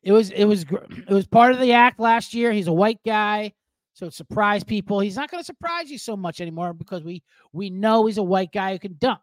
[0.04, 0.64] It was it was
[1.08, 2.52] it was part of the act last year.
[2.52, 3.54] He's a white guy,
[3.94, 5.00] so it surprised people.
[5.00, 8.24] He's not going to surprise you so much anymore because we we know he's a
[8.24, 9.22] white guy who can dunk.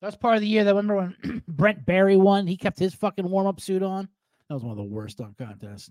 [0.00, 2.46] That's part of the year that remember when Brent Barry won.
[2.46, 4.08] He kept his fucking warm up suit on.
[4.48, 5.90] That was one of the worst dunk contests.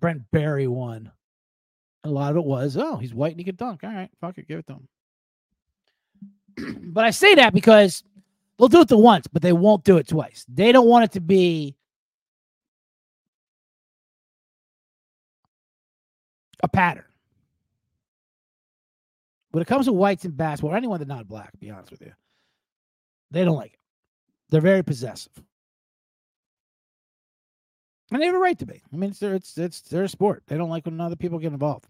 [0.00, 1.12] Brent Barry won.
[2.04, 3.84] A lot of it was, oh, he's white and he can dunk.
[3.84, 4.78] All right, fuck it, give it to
[6.56, 6.80] him.
[6.92, 8.02] but I say that because
[8.60, 10.44] They'll do it the once, but they won't do it twice.
[10.46, 11.74] They don't want it to be
[16.62, 17.06] a pattern.
[19.52, 21.90] When it comes to whites in basketball, or anyone that's not black, to be honest
[21.90, 22.12] with you,
[23.30, 23.78] they don't like it.
[24.50, 25.32] They're very possessive.
[28.12, 28.82] And they have a right to be.
[28.92, 30.42] I mean, it's their it's it's their sport.
[30.48, 31.86] They don't like when other people get involved.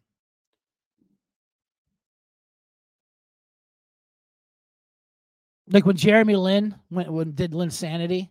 [5.71, 8.31] Like when Jeremy Lin went when did Lin Sanity,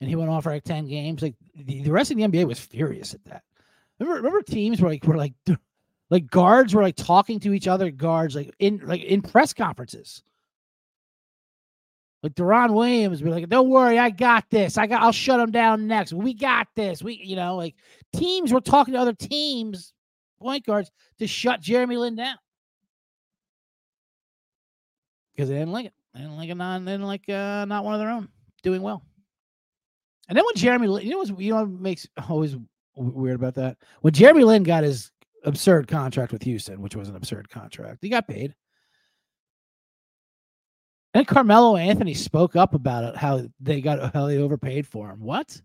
[0.00, 1.22] and he went off for like ten games.
[1.22, 3.42] Like the, the rest of the NBA was furious at that.
[3.98, 5.34] Remember, remember teams were like were like
[6.10, 7.90] like guards were like talking to each other.
[7.90, 10.22] Guards like in like in press conferences.
[12.22, 14.78] Like Deron Williams be like, "Don't worry, I got this.
[14.78, 15.02] I got.
[15.02, 16.12] I'll shut them down next.
[16.12, 17.02] We got this.
[17.02, 17.74] We, you know, like
[18.14, 19.92] teams were talking to other teams,
[20.40, 22.36] point guards, to shut Jeremy Lin down
[25.36, 25.92] because they didn't like it.
[26.16, 26.86] Didn't like a non.
[26.88, 28.28] and like uh, not one of their own
[28.62, 29.02] doing well.
[30.28, 32.56] And then when Jeremy, you know, what you know, what makes always
[32.96, 35.12] weird about that when Jeremy Lin got his
[35.44, 38.54] absurd contract with Houston, which was an absurd contract, he got paid.
[41.14, 45.20] And Carmelo Anthony spoke up about it, how they got how they overpaid for him.
[45.20, 45.60] What?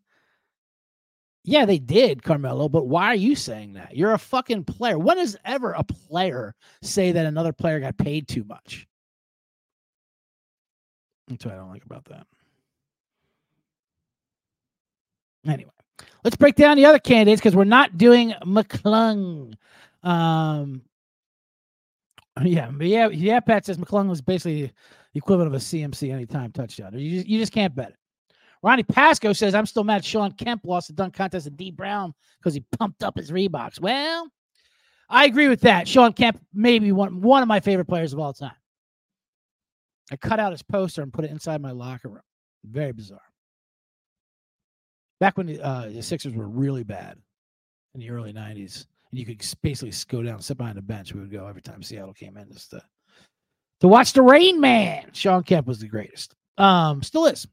[1.43, 3.97] Yeah, they did, Carmelo, but why are you saying that?
[3.97, 4.99] You're a fucking player.
[4.99, 8.87] When does ever a player say that another player got paid too much?
[11.31, 12.27] That's what I don't like about that.
[15.47, 15.71] Anyway,
[16.23, 19.53] let's break down the other candidates because we're not doing McClung.
[20.03, 20.83] Um,
[22.43, 23.39] yeah, yeah, yeah.
[23.39, 24.71] Pat says McClung was basically
[25.13, 26.97] the equivalent of a CMC anytime touchdown.
[26.97, 27.95] You just, you just can't bet it.
[28.63, 32.13] Ronnie Pasco says, I'm still mad Shawn Kemp lost the dunk contest to Dee Brown
[32.39, 33.79] because he pumped up his Reeboks.
[33.81, 34.27] Well,
[35.09, 35.87] I agree with that.
[35.87, 38.51] Shawn Kemp may be one, one of my favorite players of all time.
[40.11, 42.21] I cut out his poster and put it inside my locker room.
[42.65, 43.21] Very bizarre.
[45.19, 47.17] Back when the, uh, the Sixers were really bad
[47.93, 51.13] in the early 90s, and you could basically go down, sit behind the bench.
[51.13, 52.81] We would go every time Seattle came in just to
[53.81, 55.09] to watch the Rain Man.
[55.11, 56.35] Shawn Kemp was the greatest.
[56.57, 57.47] Um, still is.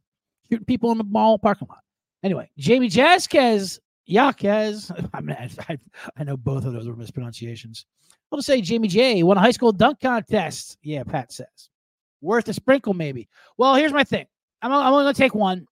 [0.51, 1.81] Shooting people in the mall parking lot.
[2.23, 4.93] Anyway, Jamie Jaquez, Yaquez.
[5.15, 5.37] I mean,
[5.69, 5.79] I,
[6.19, 7.87] I, know both of those were mispronunciations.
[8.31, 10.77] I'll just say Jamie J won a high school dunk contest.
[10.83, 11.71] Yeah, Pat says.
[12.21, 13.29] Worth a sprinkle, maybe.
[13.57, 14.27] Well, here's my thing.
[14.61, 15.67] I'm, I'm only going to take one.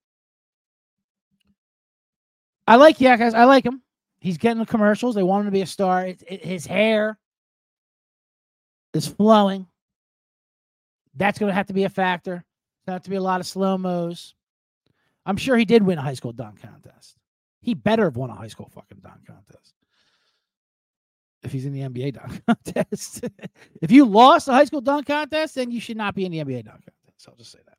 [2.67, 3.33] I like Yaquez.
[3.33, 3.81] I like him.
[4.19, 5.15] He's getting the commercials.
[5.15, 6.05] They want him to be a star.
[6.05, 7.17] It, it, his hair
[8.93, 9.67] is flowing.
[11.15, 12.43] That's going to have to be a factor.
[12.85, 14.33] There's have to be a lot of slow mos.
[15.25, 17.17] I'm sure he did win a high school dunk contest.
[17.61, 19.73] He better have won a high school fucking dunk contest.
[21.47, 23.23] If he's in the NBA dunk contest.
[23.81, 26.39] if you lost a high school dunk contest, then you should not be in the
[26.39, 27.29] NBA dunk contest.
[27.29, 27.77] I'll just say that.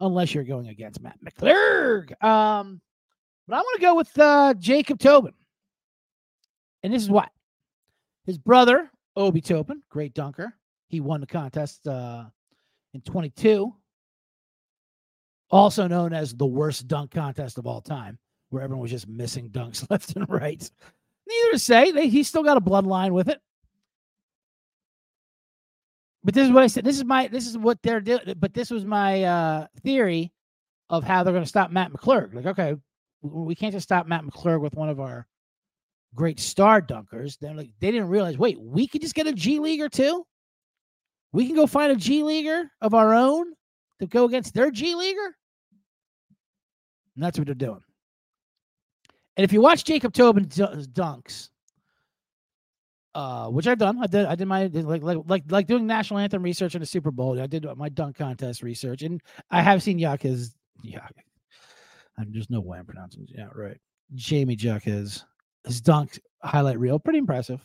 [0.00, 2.10] Unless you're going against Mac McClung.
[2.22, 2.80] Um,
[3.46, 5.34] but I want to go with uh, Jacob Toppin.
[6.82, 7.28] And this is why.
[8.26, 10.52] His brother, Obi Toppin, great dunker.
[10.88, 12.24] He won the contest uh,
[12.92, 13.72] in 22,
[15.50, 18.18] also known as the worst dunk contest of all time,
[18.50, 20.68] where everyone was just missing dunks left and right.
[21.26, 23.40] Neither to say, they, he's still got a bloodline with it.
[26.22, 26.84] But this is what I said.
[26.84, 27.28] This is my.
[27.28, 28.34] This is what they're doing.
[28.38, 30.32] But this was my uh, theory
[30.90, 32.34] of how they're going to stop Mac McClung.
[32.34, 32.74] Like, okay,
[33.22, 35.26] we can't just stop Mac McClung with one of our
[36.16, 37.38] great star dunkers.
[37.38, 38.38] They're like, they didn't realize.
[38.38, 40.26] Wait, we could just get a G leaguer too.
[41.32, 43.52] We can go find a G leaguer of our own
[44.00, 45.36] to go against their G leaguer.
[47.14, 47.82] And that's what they're doing.
[49.36, 51.50] And if you watch Jacob Toppin's dunks,
[53.14, 56.20] uh, which I've done, I did, I did my like like like like doing national
[56.20, 57.40] anthem research in the Super Bowl.
[57.40, 59.20] I did my dunk contest research, and
[59.50, 60.54] I have seen Yaquez.
[60.82, 61.06] Yeah,
[62.28, 63.78] there's no way I'm pronouncing it right.
[64.14, 65.24] Jamie Jaquez,
[65.64, 67.64] his dunk highlight reel, pretty impressive.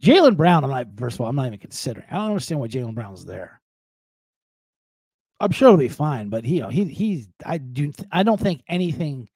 [0.00, 2.06] Jaylen Brown, I'm not, first of all, I'm not even considering.
[2.10, 3.60] I don't understand why Jaylen Brown's there.
[5.40, 8.40] I'm sure it'll be fine, but he, you know, he, he's, I do, I don't
[8.40, 9.28] think anything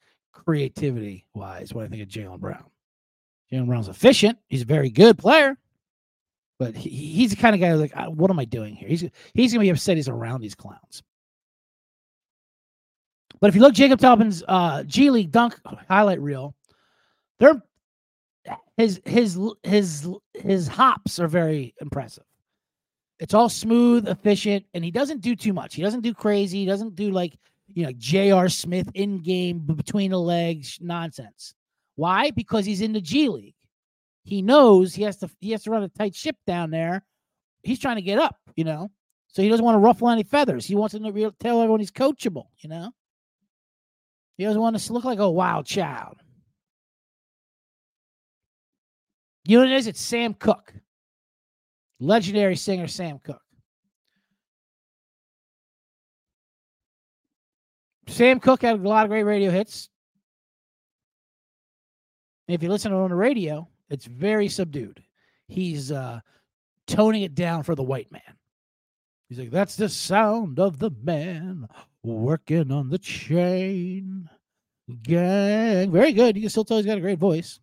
[0.44, 2.64] creativity wise when I think of Jaylen Brown.
[3.52, 4.38] Jaylen Brown's efficient.
[4.48, 5.56] He's a very good player,
[6.58, 8.88] but he, he's the kind of guy who's like, what am I doing here?
[8.88, 11.02] He's, he's to be upset he's around these clowns.
[13.40, 16.54] But if you look Jacob Toppin's uh, G League dunk highlight reel,
[17.38, 17.62] they're
[18.76, 22.24] his his his his hops are very impressive.
[23.20, 25.74] It's all smooth, efficient, and he doesn't do too much.
[25.74, 26.58] He doesn't do crazy.
[26.58, 27.36] He doesn't do like
[27.74, 28.48] you know J.R.
[28.48, 31.54] Smith in game between the legs nonsense.
[31.96, 32.30] Why?
[32.30, 33.54] Because he's in the G League.
[34.24, 37.04] He knows he has to he has to run a tight ship down there.
[37.62, 38.90] He's trying to get up, you know.
[39.28, 40.64] So he doesn't want to ruffle any feathers.
[40.64, 42.92] He wants to tell everyone he's coachable, you know?
[44.36, 46.16] He doesn't want to look like a wild child.
[49.44, 49.86] You know what it is?
[49.88, 50.72] It's Sam Cooke,
[52.00, 53.43] legendary singer Sam Cooke.
[58.06, 59.88] Sam Cooke had a lot of great radio hits.
[62.48, 65.02] if you listen on the radio, it's very subdued.
[65.48, 66.20] He's uh,
[66.86, 68.22] toning it down for the white man.
[69.28, 71.66] He's like, that's the sound of the man
[72.02, 74.28] working on the chain
[75.02, 75.90] gang.
[75.90, 76.36] Very good.
[76.36, 77.58] You can still tell he's got a great voice.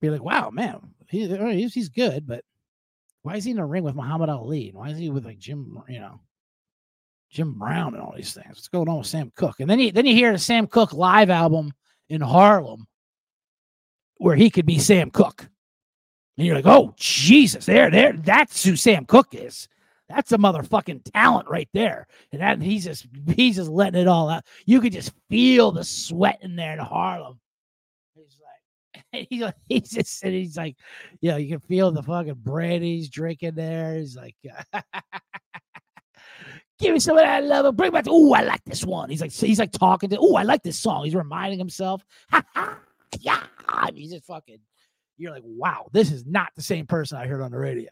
[0.00, 2.44] Be like, wow, man, he, he's, he's good, but
[3.22, 4.68] why is he in a ring with Muhammad Ali?
[4.68, 6.20] And Why is he with like Jim, you know,
[7.34, 8.46] Jim Brown and all these things?
[8.48, 9.58] What's going on with Sam Cooke?
[9.58, 11.72] And then you then you hear the Sam Cooke live album
[12.08, 12.86] in Harlem
[14.18, 15.48] where he could be Sam Cooke.
[16.38, 19.68] And you're like, oh Jesus, there, there, that's who Sam Cooke is.
[20.08, 22.06] That's a motherfucking talent right there.
[22.30, 24.44] And that he's just he's just letting it all out.
[24.64, 27.40] You could just feel the sweat in there in Harlem.
[28.14, 28.38] He's
[29.12, 30.76] like he's like, he's just sitting, he's like,
[31.20, 33.96] you know, you can feel the fucking brandy he's drinking there.
[33.96, 34.36] He's like
[36.80, 37.76] Give me some of that love.
[37.76, 38.06] Bring back.
[38.08, 39.08] Oh, I like this one.
[39.08, 40.18] He's like, he's like talking to.
[40.18, 41.04] Oh, I like this song.
[41.04, 42.04] He's reminding himself.
[43.20, 43.42] yeah.
[43.94, 44.58] He's just fucking.
[45.16, 47.90] You're like, wow, this is not the same person I heard on the radio.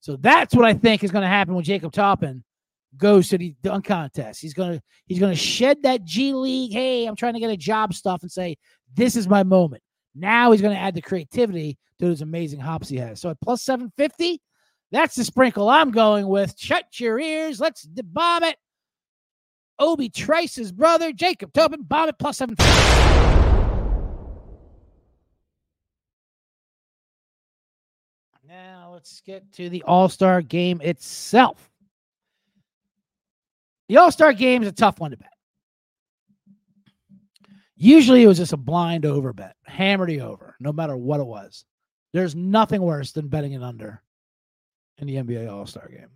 [0.00, 2.42] So that's what I think is going to happen when Jacob Toppin
[2.96, 4.40] goes to the dunk contest.
[4.40, 6.72] He's gonna he's gonna shed that G League.
[6.72, 8.56] Hey, I'm trying to get a job stuff and say
[8.94, 9.82] this is my moment.
[10.14, 13.20] Now he's gonna add the creativity to those amazing hops he has.
[13.20, 14.40] So at plus 750,
[14.92, 16.58] that's the sprinkle I'm going with.
[16.58, 17.60] Shut your ears.
[17.60, 18.56] Let's bomb it.
[19.78, 22.54] Obi Trice's brother, Jacob Toppin, bomb it plus seven.
[28.46, 31.70] Now let's get to the All Star game itself.
[33.88, 35.28] The All Star game is a tough one to bet.
[37.76, 41.26] Usually it was just a blind over bet, hammered the over, no matter what it
[41.26, 41.64] was.
[42.12, 44.02] There's nothing worse than betting an under
[45.00, 46.08] in the NBA All Star game.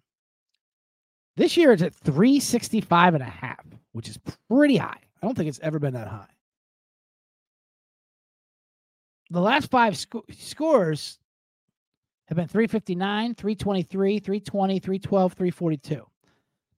[1.36, 4.18] This year it's at 365 and a half, which is
[4.48, 5.00] pretty high.
[5.22, 6.26] I don't think it's ever been that high.
[9.30, 11.18] The last five sc- scores
[12.28, 16.06] have been 359, 323, 320, 312, 342.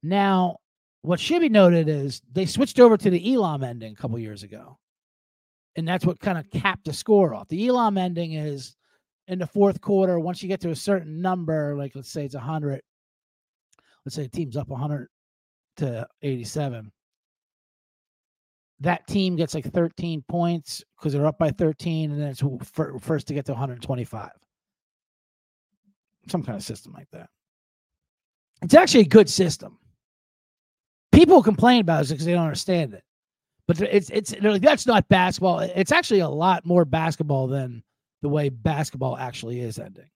[0.02, 0.58] Now,
[1.02, 4.42] what should be noted is they switched over to the Elam ending a couple years
[4.42, 4.78] ago.
[5.76, 7.48] And that's what kind of capped the score off.
[7.48, 8.76] The Elam ending is
[9.28, 12.34] in the fourth quarter, once you get to a certain number, like let's say it's
[12.34, 12.80] 100,
[14.04, 15.08] let's say the team's up 100
[15.78, 16.92] to 87.
[18.80, 22.42] That team gets like 13 points because they're up by 13, and then it's
[23.00, 24.30] first to get to 125
[26.28, 27.28] some kind of system like that.
[28.62, 29.78] It's actually a good system.
[31.12, 33.02] People complain about it because they don't understand it,
[33.66, 35.60] but it's it's like, that's not basketball.
[35.60, 37.82] It's actually a lot more basketball than
[38.26, 40.10] the way basketball actually is ending.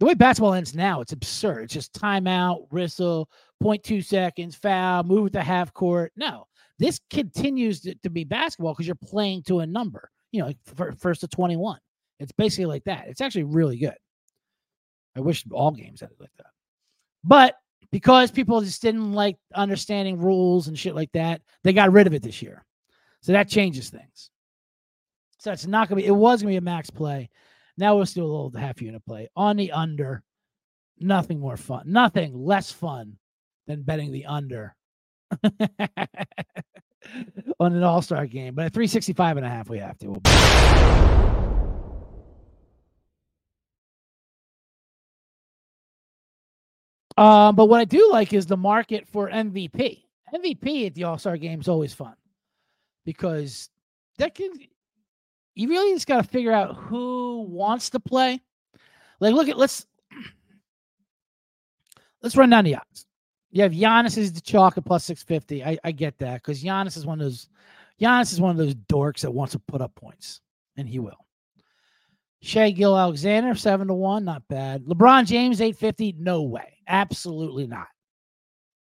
[0.00, 1.62] The way basketball ends now, it's absurd.
[1.62, 3.30] It's just timeout, whistle,
[3.62, 6.10] 0.2 seconds, foul, move to half court.
[6.16, 6.48] No,
[6.80, 10.52] this continues to, to be basketball because you're playing to a number, you know,
[10.98, 11.78] first to 21.
[12.18, 13.06] It's basically like that.
[13.06, 13.94] It's actually really good.
[15.14, 16.50] I wish all games ended like that.
[17.22, 17.54] But
[17.92, 22.12] because people just didn't like understanding rules and shit like that, they got rid of
[22.12, 22.66] it this year.
[23.20, 24.30] So that changes things.
[25.46, 26.06] So it's not gonna be.
[26.08, 27.30] It was gonna be a max play.
[27.78, 30.24] Now we'll still a little half unit play on the under.
[30.98, 31.84] Nothing more fun.
[31.86, 33.16] Nothing less fun
[33.68, 34.74] than betting the under
[37.60, 38.56] on an All Star game.
[38.56, 40.20] But at 365 and a half, we have to.
[47.16, 50.02] Um, but what I do like is the market for MVP.
[50.34, 52.16] MVP at the All Star game is always fun
[53.04, 53.70] because
[54.18, 54.50] that can
[55.56, 58.40] you really just got to figure out who wants to play.
[59.18, 59.86] Like, look at let's
[62.22, 63.06] let's run down the odds.
[63.50, 65.64] You have Giannis is the chalk at plus six fifty.
[65.64, 67.48] I, I get that because Giannis is one of those
[68.00, 70.42] Giannis is one of those dorks that wants to put up points,
[70.76, 71.24] and he will.
[72.42, 74.84] Shai Gilgeous-Alexander seven to one, not bad.
[74.84, 76.76] LeBron James, 850, no way.
[76.86, 77.88] Absolutely not.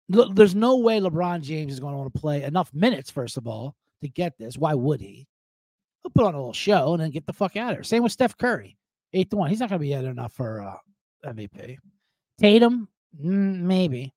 [0.09, 3.47] There's no way LeBron James is going to want to play enough minutes, first of
[3.47, 4.57] all, to get this.
[4.57, 5.27] Why would he?
[6.03, 7.83] He'll put on a little show and then get the fuck out of here.
[7.83, 8.77] Same with Steph Curry,
[9.13, 9.49] eight to one.
[9.49, 10.75] He's not going to be at enough for uh,
[11.25, 11.77] MVP.
[12.39, 12.87] Tatum,
[13.23, 14.13] mm, maybe.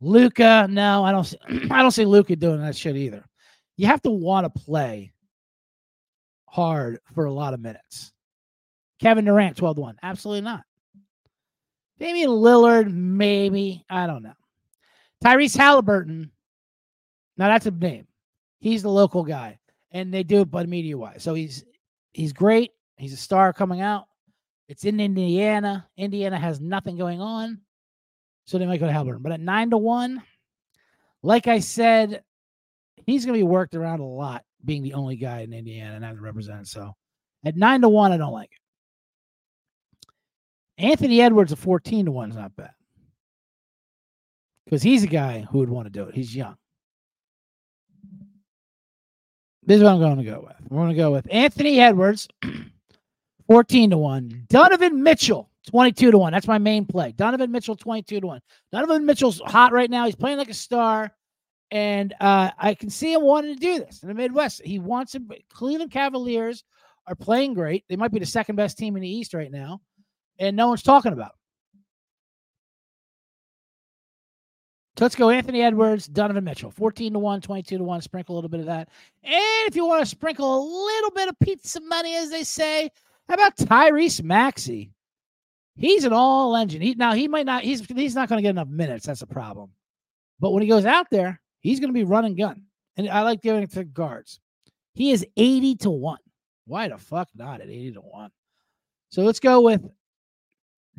[0.00, 1.24] Luka, no, I don't.
[1.24, 1.38] See,
[1.70, 3.24] I don't see Luka doing that shit either.
[3.76, 5.12] You have to want to play
[6.48, 8.12] hard for a lot of minutes.
[9.00, 9.96] Kevin Durant, 12 to 1.
[10.02, 10.62] Absolutely not.
[11.98, 13.84] Damian Lillard, maybe.
[13.88, 14.34] I don't know.
[15.24, 16.30] Tyrese Halliburton.
[17.36, 18.06] Now that's a name.
[18.60, 19.58] He's the local guy,
[19.92, 21.22] and they do it by media wise.
[21.22, 21.64] So he's
[22.12, 22.72] he's great.
[22.96, 24.06] He's a star coming out.
[24.68, 25.86] It's in Indiana.
[25.96, 27.60] Indiana has nothing going on,
[28.46, 29.22] so they might go to Halliburton.
[29.22, 30.22] But at nine to one,
[31.22, 32.22] like I said,
[33.06, 36.04] he's going to be worked around a lot, being the only guy in Indiana and
[36.04, 36.68] having to represent.
[36.68, 36.94] So
[37.44, 38.58] at nine to one, I don't like it.
[40.78, 42.72] Anthony Edwards at 14 to 1 is not bad.
[44.64, 46.14] Because he's a guy who would want to do it.
[46.14, 46.56] He's young.
[49.64, 50.56] This is what I'm going to go with.
[50.70, 52.28] We're going to go with Anthony Edwards,
[53.48, 54.46] 14 to 1.
[54.48, 56.32] Donovan Mitchell, 22 to 1.
[56.32, 57.12] That's my main play.
[57.12, 58.40] Donovan Mitchell, 22 to 1.
[58.72, 60.06] Donovan Mitchell's hot right now.
[60.06, 61.12] He's playing like a star.
[61.70, 64.60] And uh, I can see him wanting to do this in the Midwest.
[64.62, 65.22] He wants to.
[65.48, 66.64] Cleveland Cavaliers
[67.06, 67.84] are playing great.
[67.88, 69.80] They might be the second best team in the East right now
[70.38, 71.32] and no one's talking about.
[74.98, 76.70] So let's go Anthony Edwards, Donovan Mitchell.
[76.70, 78.00] 14 to 1, 22 to 1.
[78.02, 78.88] Sprinkle a little bit of that.
[79.24, 82.90] And if you want to sprinkle a little bit of pizza money, as they say,
[83.28, 84.92] how about Tyrese Maxey?
[85.76, 86.82] He's an all engine.
[86.82, 89.06] He now he might not, he's he's not going to get enough minutes.
[89.06, 89.70] That's a problem.
[90.38, 92.64] But when he goes out there, he's going to be running gun.
[92.98, 94.40] And I like giving it to guards.
[94.92, 96.18] He is 80 to 1.
[96.66, 98.30] Why the fuck not at 80 to 1?
[99.08, 99.82] So let's go with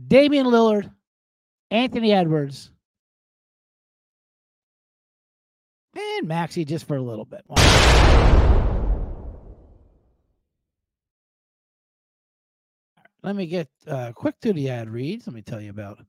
[0.07, 0.91] Damian Lillard,
[1.69, 2.71] Anthony Edwards,
[5.95, 7.43] and Maxey just for a little bit.
[13.23, 15.27] Let me get uh, quick to the ad reads.
[15.27, 15.99] Let me tell you about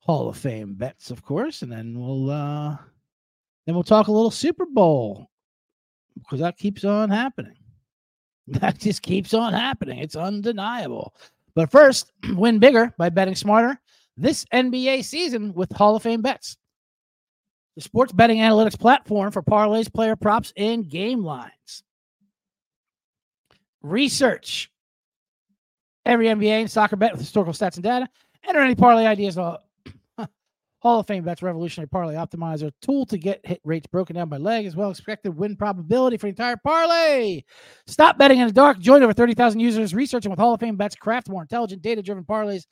[0.00, 2.76] Hall of Fame bets, of course, and then we'll uh,
[3.64, 5.30] then we'll talk a little Super Bowl
[6.18, 7.56] because that keeps on happening.
[8.46, 10.00] That just keeps on happening.
[10.00, 11.14] It's undeniable.
[11.54, 13.80] But first, win bigger by betting smarter
[14.18, 16.58] this NBA season with Hall of Fame bets.
[17.76, 21.82] The sports betting analytics platform for parlays, player props, and game lines.
[23.82, 24.70] Research
[26.06, 28.08] every NBA and soccer bet with historical stats and data.
[28.46, 29.36] Enter any parlay ideas
[30.84, 34.36] Hall of Fame Bets Revolutionary Parlay Optimizer tool to get hit rates broken down by
[34.36, 37.42] leg as well as expected win probability for the entire parlay.
[37.86, 38.78] Stop betting in the dark.
[38.78, 40.94] Join over 30,000 users researching with Hall of Fame Bets.
[40.94, 42.66] Craft more intelligent, data driven parlays.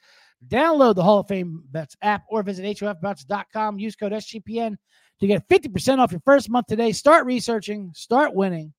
[0.49, 3.79] Download the Hall of Fame Bets app or visit HOFBets.com.
[3.79, 4.77] Use code SGPN
[5.21, 6.93] to get 50% off your first month today.
[6.93, 8.73] Start researching, start winning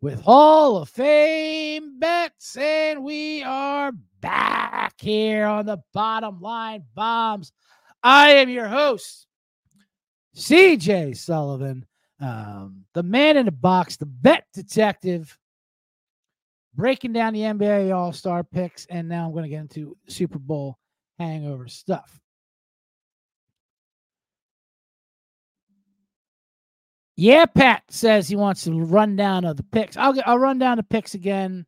[0.00, 2.56] with Hall of Fame Bets.
[2.56, 7.52] And we are back here on the bottom line bombs.
[8.02, 9.26] I am your host,
[10.36, 11.84] CJ Sullivan,
[12.20, 15.36] um, the man in the box, the bet detective,
[16.78, 18.86] breaking down the NBA All Star picks.
[18.86, 20.78] And now I'm going to get into Super Bowl
[21.18, 22.18] hangover stuff.
[27.16, 29.96] Yeah, Pat says he wants to run down of the picks.
[29.96, 31.66] I'll get, I'll run down the picks again.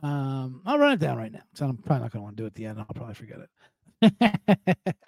[0.00, 1.42] Um, I'll run it down right now.
[1.54, 2.78] So I'm probably not going to want to do it at the end.
[2.78, 3.38] I'll probably forget
[4.00, 4.86] it.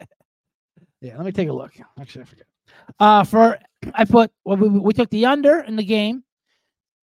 [1.00, 1.72] Yeah, let me take a look.
[2.00, 2.46] Actually, I forget.
[2.98, 3.58] Uh, for
[3.94, 6.24] I put well, we, we took the under in the game,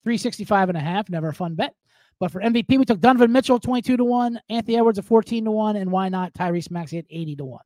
[0.04, 1.10] 365 and a half.
[1.10, 1.74] Never a fun bet.
[2.20, 5.52] But for MVP, we took Donovan Mitchell 22 to 1, Anthony Edwards at 14 to
[5.52, 7.62] 1, and why not Tyrese Maxey at 80 to 1.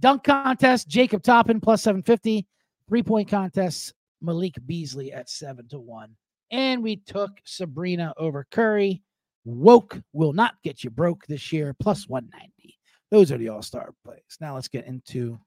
[0.00, 2.46] Dunk contest, Jacob Toppin plus 750.
[2.88, 6.14] Three point contest, Malik Beasley at 7 to 1.
[6.50, 9.02] And we took Sabrina over Curry.
[9.44, 12.78] Woke will not get you broke this year, plus 190.
[13.10, 14.36] Those are the all star plays.
[14.40, 15.38] Now let's get into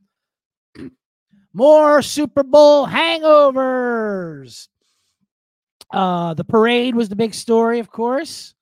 [1.54, 4.68] more Super Bowl hangovers.
[5.92, 8.54] Uh, the parade was the big story, of course.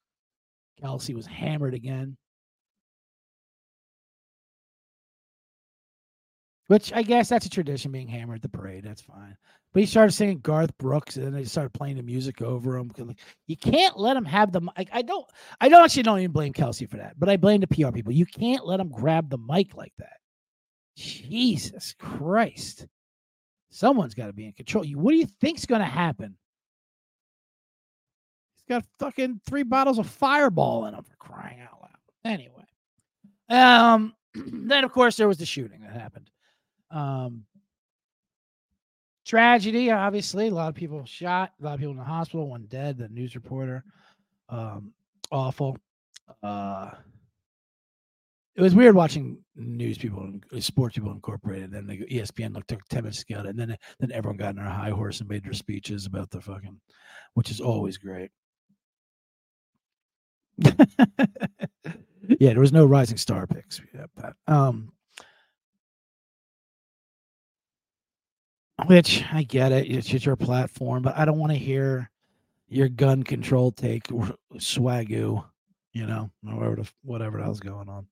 [0.81, 2.17] Kelce was hammered again.
[6.67, 8.83] Which I guess that's a tradition being hammered at the parade.
[8.83, 9.35] That's fine.
[9.73, 12.91] But he started singing Garth Brooks, and then they started playing the music over him.
[13.47, 14.61] You can't let him have the.
[14.61, 14.87] mic.
[14.91, 15.25] I don't.
[15.59, 18.11] I don't actually don't even blame Kelce for that, but I blame the PR people.
[18.11, 20.17] You can't let him grab the mic like that.
[20.95, 22.85] Jesus Christ!
[23.71, 24.85] Someone's got to be in control.
[24.85, 26.35] What do you think's going to happen?
[28.69, 31.89] Got fucking three bottles of Fireball in them for crying out loud.
[32.23, 32.65] Anyway,
[33.49, 36.29] um, then of course there was the shooting that happened.
[36.91, 37.45] Um,
[39.25, 40.47] tragedy, obviously.
[40.47, 43.09] A lot of people shot, a lot of people in the hospital, one dead, the
[43.09, 43.83] news reporter.
[44.49, 44.93] Um,
[45.31, 45.77] awful.
[46.43, 46.91] Uh,
[48.55, 51.71] it was weird watching news people and sports people incorporated.
[51.71, 54.49] Then the ESPN looked took ten minutes to get it, and then then everyone got
[54.49, 56.79] in their high horse and made their speeches about the fucking,
[57.35, 58.31] which is always great.
[62.39, 63.81] yeah, there was no rising star picks.
[63.93, 64.91] Yeah, but, um,
[68.85, 69.89] which I get it.
[69.89, 72.09] It's your platform, but I don't want to hear
[72.67, 74.03] your gun control take
[74.55, 75.43] swagoo,
[75.93, 78.07] you know, whatever the, whatever else going on.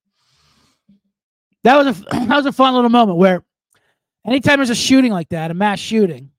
[1.64, 3.44] That was a that was a fun little moment where
[4.26, 6.32] anytime there's a shooting like that, a mass shooting,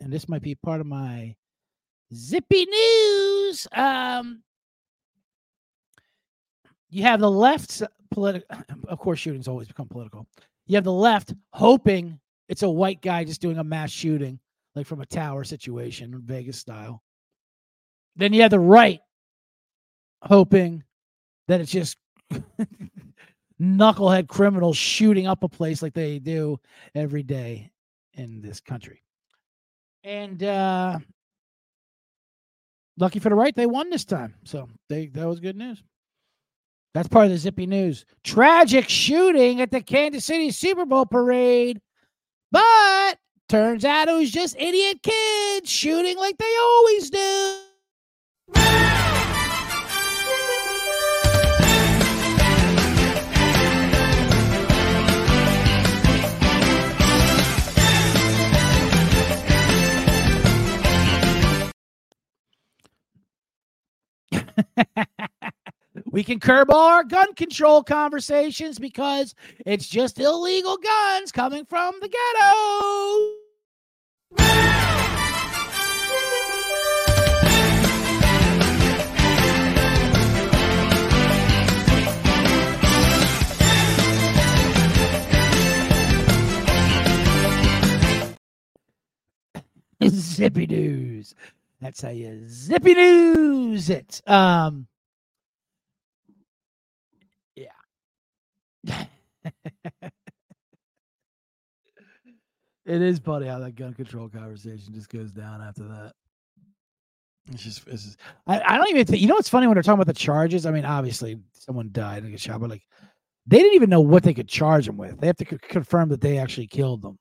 [0.00, 1.36] and this might be part of my
[2.14, 3.66] zippy news.
[3.72, 4.42] Um,
[6.90, 10.26] you have the left political, of course, shootings always become political.
[10.66, 12.18] You have the left hoping
[12.48, 14.38] it's a white guy just doing a mass shooting,
[14.74, 17.02] like from a tower situation, Vegas style.
[18.16, 19.00] Then you have the right
[20.22, 20.82] hoping
[21.48, 21.96] that it's just
[23.60, 26.58] knucklehead criminals shooting up a place like they do
[26.94, 27.70] every day
[28.14, 29.02] in this country.
[30.02, 30.98] And uh
[32.98, 34.34] lucky for the right, they won this time.
[34.44, 35.82] So they that was good news.
[36.92, 38.04] That's part of the zippy news.
[38.24, 41.80] Tragic shooting at the Kansas City Super Bowl parade.
[42.50, 43.18] But
[43.48, 47.56] turns out it was just idiot kids shooting like they always do.
[66.10, 69.34] we can curb all our gun control conversations because
[69.64, 73.36] it's just illegal guns coming from the ghetto.
[90.08, 91.34] Zippy news.
[91.80, 94.20] That's how you zippy news it.
[94.26, 94.86] Um,
[98.84, 99.02] it
[102.86, 106.12] is funny how that gun control conversation just goes down after that.
[107.52, 109.82] It's just, it's just I, I don't even think, you know, what's funny when they're
[109.82, 110.66] talking about the charges.
[110.66, 112.82] I mean, obviously, someone died and get shot, but like,
[113.46, 115.18] they didn't even know what they could charge them with.
[115.18, 117.18] They have to c- confirm that they actually killed them.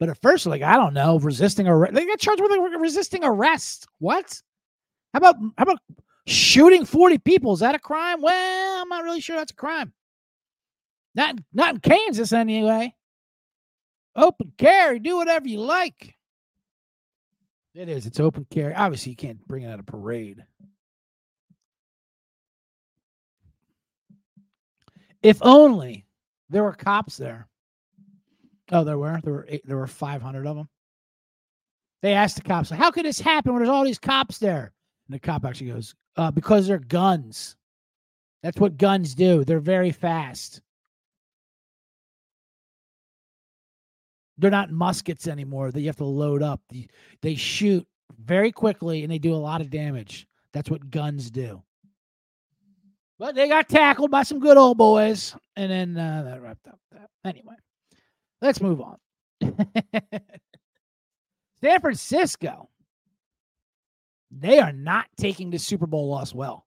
[0.00, 1.94] But at first, like I don't know, resisting arrest.
[1.94, 3.86] They got charged with like, resisting arrest.
[4.00, 4.42] What?
[5.14, 5.78] How about how about
[6.26, 7.52] shooting forty people?
[7.52, 8.20] Is that a crime?
[8.20, 9.92] Well, I'm not really sure that's a crime.
[11.14, 12.94] Not not in Kansas anyway.
[14.16, 16.14] Open carry, do whatever you like.
[17.74, 18.06] It is.
[18.06, 18.74] It's open carry.
[18.74, 20.44] Obviously, you can't bring it at a parade.
[25.22, 26.06] If only
[26.50, 27.48] there were cops there.
[28.70, 29.20] Oh, there were.
[29.22, 30.68] There were eight, there were 500 of them.
[32.02, 34.72] They asked the cops, "How could this happen when there's all these cops there?"
[35.08, 37.56] And the cop actually goes, uh, "Because they're guns.
[38.42, 39.44] That's what guns do.
[39.44, 40.60] They're very fast.
[44.38, 46.60] They're not muskets anymore that you have to load up.
[47.22, 47.86] They, shoot
[48.18, 50.26] very quickly and they do a lot of damage.
[50.52, 51.62] That's what guns do."
[53.18, 56.78] But they got tackled by some good old boys, and then uh, that wrapped up
[56.92, 57.10] that.
[57.24, 57.54] Anyway.
[58.44, 58.98] Let's move on.
[61.62, 62.68] San Francisco.
[64.30, 66.66] They are not taking the Super Bowl loss well.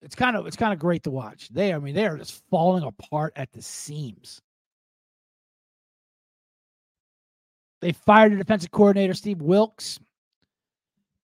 [0.00, 1.48] It's kind of it's kind of great to watch.
[1.48, 4.42] They, I mean, they are just falling apart at the seams.
[7.84, 10.00] They fired the defensive coordinator, Steve Wilks.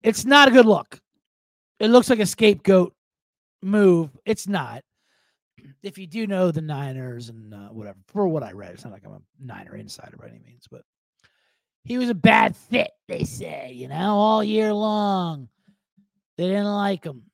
[0.02, 0.98] It's not a good look.
[1.78, 2.94] It looks like a scapegoat
[3.60, 4.08] move.
[4.24, 4.82] It's not
[5.82, 8.92] if you do know the Niners and uh, whatever, for what I read, it's not
[8.92, 10.80] like I'm a Niner insider by any means, but
[11.84, 15.48] he was a bad fit, they say, you know, all year long.
[16.38, 17.24] They didn't like him.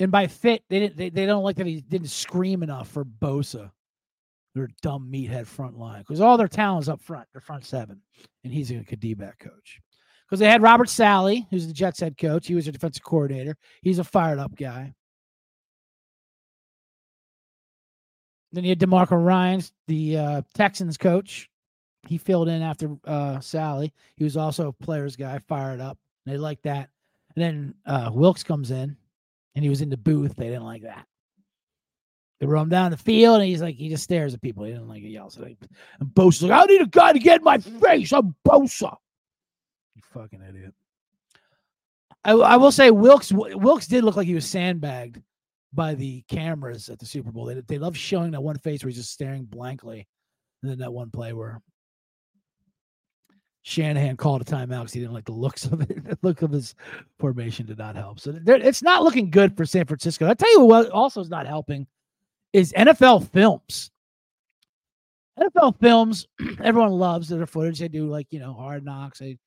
[0.00, 3.04] And by fit, they didn't they, they don't like that he didn't scream enough for
[3.04, 3.70] Bosa.
[4.54, 6.00] Their dumb meathead front line.
[6.00, 8.00] Because all their talents up front, their front seven.
[8.44, 8.82] And he's a
[9.14, 9.80] back coach.
[10.26, 12.46] Because they had Robert Saleh, who's the Jets head coach.
[12.46, 13.56] He was a defensive coordinator.
[13.82, 14.92] He's a fired up guy.
[18.52, 21.48] Then you had DeMeco Ryans, the uh, Texans coach.
[22.06, 23.90] He filled in after uh, Saleh.
[24.16, 25.98] He was also a player's guy, fired up.
[26.26, 26.90] They liked that.
[27.34, 28.96] And then uh, Wilks comes in,
[29.54, 30.36] and he was in the booth.
[30.36, 31.06] They didn't like that.
[32.42, 34.64] They roam down the field, and he's like, he just stares at people.
[34.64, 35.36] He didn't like it, yells.
[35.36, 35.56] And
[36.02, 38.12] Bosa's like, I need a guy to get in my face.
[38.12, 38.96] I'm Bosa.
[39.94, 40.74] You fucking idiot.
[42.24, 45.22] I, I will say Wilks Wilks did look like he was sandbagged
[45.72, 47.44] by the cameras at the Super Bowl.
[47.44, 50.08] They, they love showing that one face where he's just staring blankly.
[50.62, 51.62] And then that one play where
[53.62, 56.04] Shanahan called a timeout because he didn't like the looks of it.
[56.04, 56.74] the look of his
[57.20, 58.18] formation did not help.
[58.18, 60.28] So it's not looking good for San Francisco.
[60.28, 61.86] I tell you what also is not helping
[62.52, 63.90] is NFL films.
[65.38, 66.28] NFL films,
[66.62, 67.78] everyone loves their footage.
[67.78, 69.18] They do like you know hard knocks.
[69.18, 69.38] They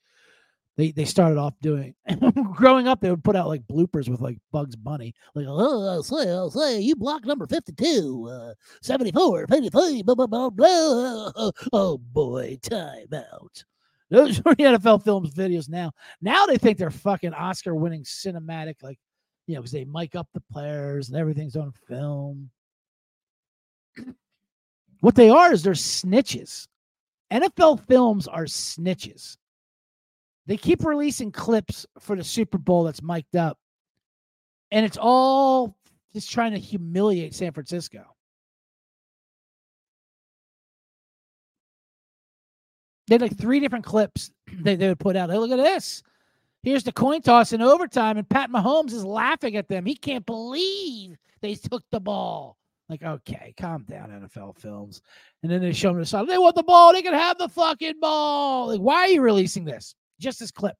[0.77, 1.95] they they started off doing.
[2.53, 6.29] growing up, they would put out like bloopers with like Bugs Bunny, like oh, say,
[6.31, 11.31] oh, say you block number 52, uh, 74, 53, blah blah blah blah.
[11.71, 13.63] Oh boy, timeout.
[14.09, 15.91] Those are the NFL films videos now.
[16.21, 18.99] Now they think they're fucking Oscar winning cinematic, like
[19.47, 22.49] you know, because they mic up the players and everything's on film.
[25.01, 26.67] What they are is they're snitches.
[27.31, 29.37] NFL films are snitches.
[30.47, 33.57] They keep releasing clips for the Super Bowl that's mic'd up.
[34.71, 35.75] And it's all
[36.13, 38.03] just trying to humiliate San Francisco.
[43.07, 44.31] They had like three different clips
[44.61, 45.29] they, they would put out.
[45.29, 46.03] Hey, look at this.
[46.63, 49.85] Here's the coin toss in overtime, and Pat Mahomes is laughing at them.
[49.85, 52.57] He can't believe they took the ball.
[52.88, 55.01] Like, okay, calm down, NFL films.
[55.41, 56.27] And then they show them the side.
[56.27, 56.93] They want the ball.
[56.93, 58.67] They can have the fucking ball.
[58.67, 59.95] Like, why are you releasing this?
[60.19, 60.75] Just this clip.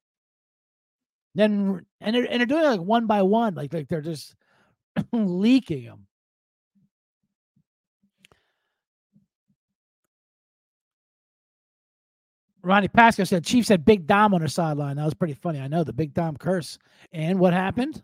[1.34, 4.36] Then and they're and they're doing it like one by one, like like they're just
[5.12, 6.08] leaking them.
[12.66, 14.96] Ronnie Pasco said Chiefs had Big Dom on their sideline.
[14.96, 15.60] That was pretty funny.
[15.60, 16.80] I know the Big Dom curse.
[17.12, 18.02] And what happened?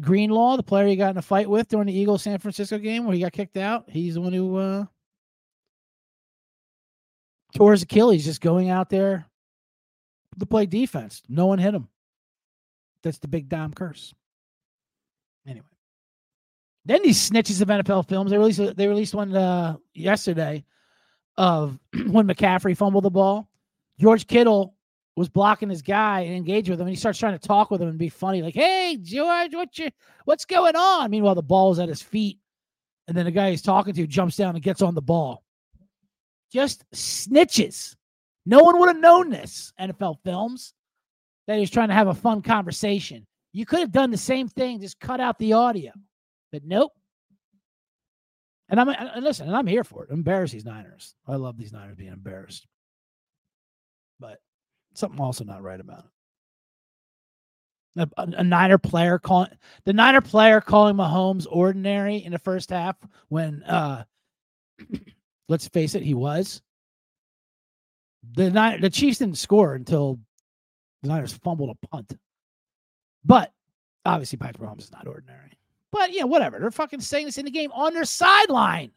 [0.00, 3.04] Greenlaw, the player he got in a fight with during the Eagles San Francisco game
[3.04, 4.84] where he got kicked out, he's the one who uh,
[7.54, 9.26] tore his Achilles just going out there
[10.38, 11.22] to play defense.
[11.28, 11.88] No one hit him.
[13.02, 14.14] That's the big Dom curse.
[15.46, 15.66] Anyway,
[16.84, 18.30] then these snitches of NFL films.
[18.30, 20.64] They released they released one uh, yesterday
[21.36, 23.48] of when McCaffrey fumbled the ball.
[24.00, 24.74] George Kittle
[25.16, 27.80] was blocking his guy and engaged with him, and he starts trying to talk with
[27.80, 29.90] him and be funny, like, "Hey, George, what you,
[30.24, 32.38] what's going on?" Meanwhile, the ball is at his feet,
[33.06, 35.44] and then the guy he's talking to jumps down and gets on the ball.
[36.52, 37.96] Just snitches.
[38.46, 39.72] No one would have known this.
[39.80, 40.74] NFL films
[41.46, 43.26] that he's trying to have a fun conversation.
[43.52, 45.92] You could have done the same thing, just cut out the audio,
[46.50, 46.92] but nope.
[48.68, 50.10] And I'm and listen, and I'm here for it.
[50.10, 51.14] Embarrass these Niners.
[51.28, 52.66] I love these Niners being embarrassed,
[54.18, 54.40] but
[54.94, 56.10] something also not right about it.
[57.96, 59.50] A, a, Niner player calling
[59.84, 62.96] the Niner player calling Mahomes ordinary in the first half
[63.28, 64.02] when uh
[65.48, 66.60] let's face it, he was.
[68.32, 70.18] The Niner, the Chiefs didn't score until
[71.02, 72.18] the Niners fumbled a punt.
[73.24, 73.52] But
[74.04, 75.58] obviously Patrick Mahomes is not ordinary.
[75.92, 76.58] But yeah, whatever.
[76.58, 78.90] They're fucking saying this in the game on their sideline.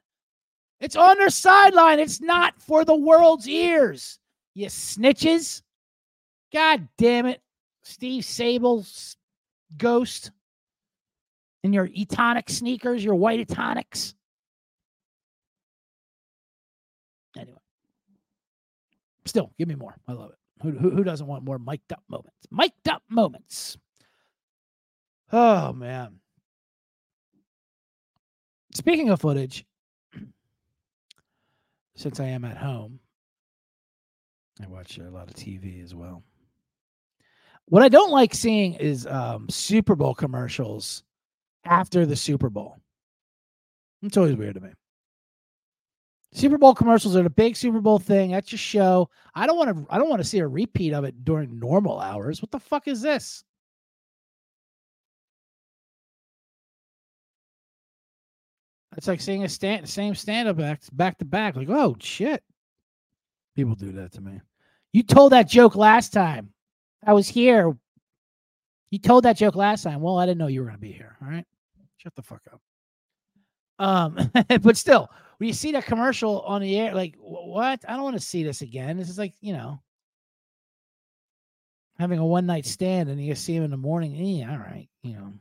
[0.79, 1.99] It's on their sideline.
[1.99, 4.19] It's not for the world's ears.
[4.55, 5.61] You snitches.
[6.53, 7.41] God damn it.
[7.83, 9.15] Steve Sabol's
[9.77, 10.31] ghost
[11.63, 14.13] in your Etonic sneakers, your white Etonics.
[17.37, 17.59] Anyway,
[19.25, 19.95] still, give me more.
[20.07, 20.37] I love it.
[20.63, 22.47] Who, who, who doesn't want more mic'd up moments?
[22.51, 23.77] Mic'd up moments.
[25.31, 26.19] Oh, man.
[28.73, 29.65] Speaking of footage,
[31.95, 32.99] since I am at home,
[34.61, 36.23] I watch a lot of TV as well.
[37.69, 41.03] What I don't like seeing is um, Super Bowl commercials
[41.65, 42.77] after the Super Bowl.
[44.01, 44.69] It's always weird to me.
[46.33, 48.31] Super Bowl commercials are the big Super Bowl thing.
[48.31, 49.09] That's your show.
[49.35, 49.85] I don't want to.
[49.93, 52.41] I don't want to see a repeat of it during normal hours.
[52.41, 53.43] What the fuck is this?
[58.95, 61.55] It's like seeing a stand, same stand up act back to back.
[61.55, 62.43] Like, oh shit,
[63.55, 64.41] people do that to me.
[64.93, 66.53] You told that joke last time.
[67.05, 67.75] I was here.
[68.89, 70.01] You told that joke last time.
[70.01, 71.17] Well, I didn't know you were going to be here.
[71.21, 71.45] All right,
[71.97, 72.61] shut the fuck up.
[73.79, 74.31] Um,
[74.61, 77.83] but still, when you see that commercial on the air, like what?
[77.87, 78.97] I don't want to see this again.
[78.97, 79.81] This is like you know
[81.99, 84.15] having a one night stand, and you see him in the morning.
[84.15, 85.33] Yeah, all right, you know.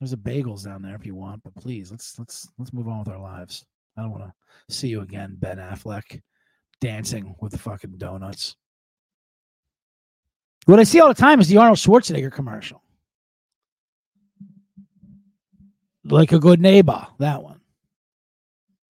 [0.00, 2.98] There's a bagels down there if you want, but please let's let's let's move on
[2.98, 3.64] with our lives.
[3.96, 6.20] I don't want to see you again, Ben Affleck,
[6.80, 8.56] dancing with fucking donuts.
[10.64, 12.82] What I see all the time is the Arnold Schwarzenegger commercial.
[16.04, 17.60] Like a good neighbor, that one.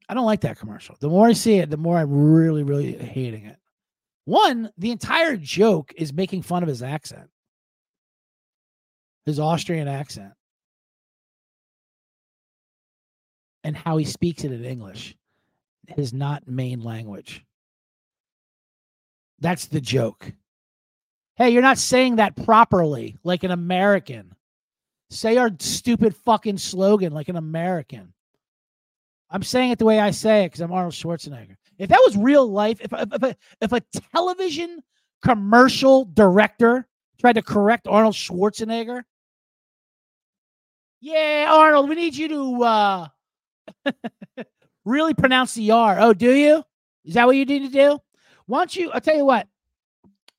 [0.08, 0.96] I don't like that commercial.
[1.00, 3.56] The more I see it, the more I'm really, really hating it.
[4.24, 7.28] One, the entire joke is making fun of his accent,
[9.26, 10.32] his Austrian accent,
[13.64, 15.16] and how he speaks it in English,
[15.88, 17.44] his not main language.
[19.40, 20.32] That's the joke.
[21.36, 24.32] Hey, you're not saying that properly like an American.
[25.10, 28.12] Say our stupid fucking slogan like an American.
[29.30, 31.56] I'm saying it the way I say it because I'm Arnold Schwarzenegger.
[31.78, 33.80] If that was real life, if, if, if, a, if a
[34.14, 34.80] television
[35.22, 36.86] commercial director
[37.20, 39.02] tried to correct Arnold Schwarzenegger,
[41.00, 43.08] yeah, Arnold, we need you to uh,
[44.84, 45.98] really pronounce the R.
[45.98, 46.64] Oh, do you?
[47.04, 47.98] Is that what you need to do?
[48.46, 48.90] Why don't you?
[48.92, 49.46] I'll tell you what.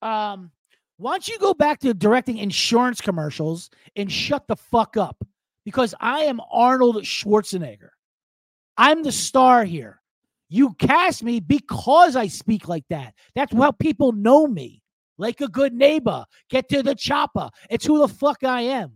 [0.01, 0.51] Um,
[0.97, 5.17] why don't you go back to directing insurance commercials and shut the fuck up?
[5.65, 7.89] Because I am Arnold Schwarzenegger.
[8.77, 10.01] I'm the star here.
[10.47, 13.13] You cast me because I speak like that.
[13.33, 14.81] That's how people know me.
[15.17, 16.25] Like a good neighbor.
[16.49, 17.49] Get to the chopper.
[17.69, 18.93] It's who the fuck I am.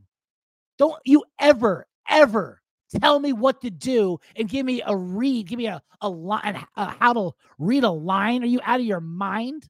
[0.77, 2.61] Don't you ever, ever
[3.01, 6.63] tell me what to do and give me a read, give me a, a line,
[6.75, 8.43] uh, how to read a line.
[8.43, 9.67] Are you out of your mind?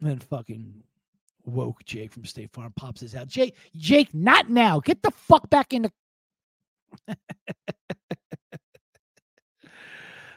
[0.00, 0.82] Then fucking
[1.44, 3.28] woke Jake from State Farm pops his out.
[3.28, 4.80] Jake, Jake, not now.
[4.80, 5.92] Get the fuck back in the.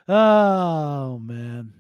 [0.08, 1.74] oh man.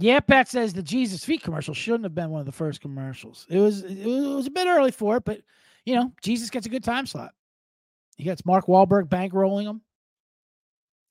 [0.00, 3.46] Yeah, Pat says the Jesus Feet commercial shouldn't have been one of the first commercials.
[3.48, 5.40] It was it was a bit early for it, but
[5.84, 7.32] you know, Jesus gets a good time slot.
[8.16, 9.80] He gets Mark Wahlberg bankrolling him.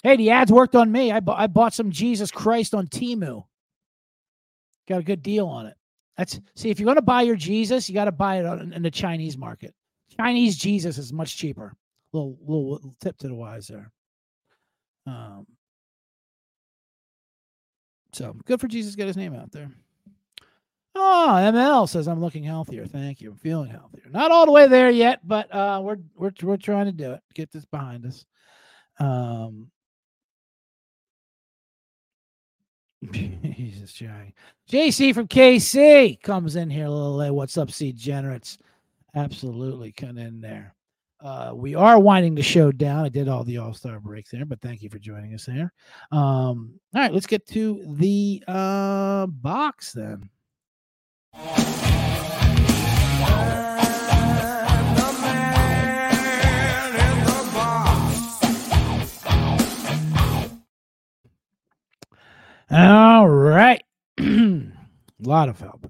[0.04, 1.12] Hey, the ads worked on me.
[1.12, 3.44] I, bu- I bought some Jesus Christ on Temu.
[4.88, 5.76] Got a good deal on it.
[6.18, 8.74] That's see, if you're going to buy your Jesus, you got to buy it on,
[8.74, 9.74] in the Chinese market.
[10.16, 11.74] Chinese Jesus is much cheaper.
[12.14, 13.92] Little, little little tip to the wise there.
[15.06, 15.46] Um,
[18.14, 19.70] so good for Jesus get his name out there.
[20.96, 22.86] Oh, ML says I'm looking healthier.
[22.88, 23.32] Thank you.
[23.32, 24.10] I'm feeling healthier.
[24.10, 27.22] Not all the way there yet, but uh, we're we're we're trying to do it.
[27.36, 28.26] Get this behind us.
[29.00, 29.70] Um,
[33.12, 34.34] Jesus, Jay.
[34.70, 37.32] JC from KC comes in here a little late.
[37.32, 38.58] What's up, C Generates?
[39.16, 40.74] Absolutely, come in there.
[41.20, 43.04] Uh, we are winding the show down.
[43.06, 45.74] I did all the All Star break there, but thank you for joining us there.
[46.12, 50.30] Um, all right, let's get to the uh, box then.
[62.70, 63.82] All right.
[64.20, 64.64] a
[65.20, 65.90] lot of help.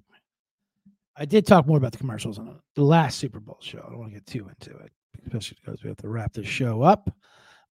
[1.15, 3.83] I did talk more about the commercials on the last Super Bowl show.
[3.85, 4.91] I don't want to get too into it,
[5.25, 7.09] especially because we have to wrap this show up.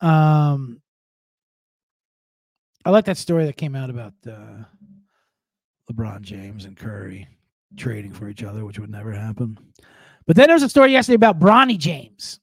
[0.01, 0.81] Um,
[2.83, 4.63] I like that story that came out about uh,
[5.91, 7.27] LeBron James and Curry
[7.77, 9.57] trading for each other, which would never happen.
[10.25, 12.39] But then there was a story yesterday about Bronny James.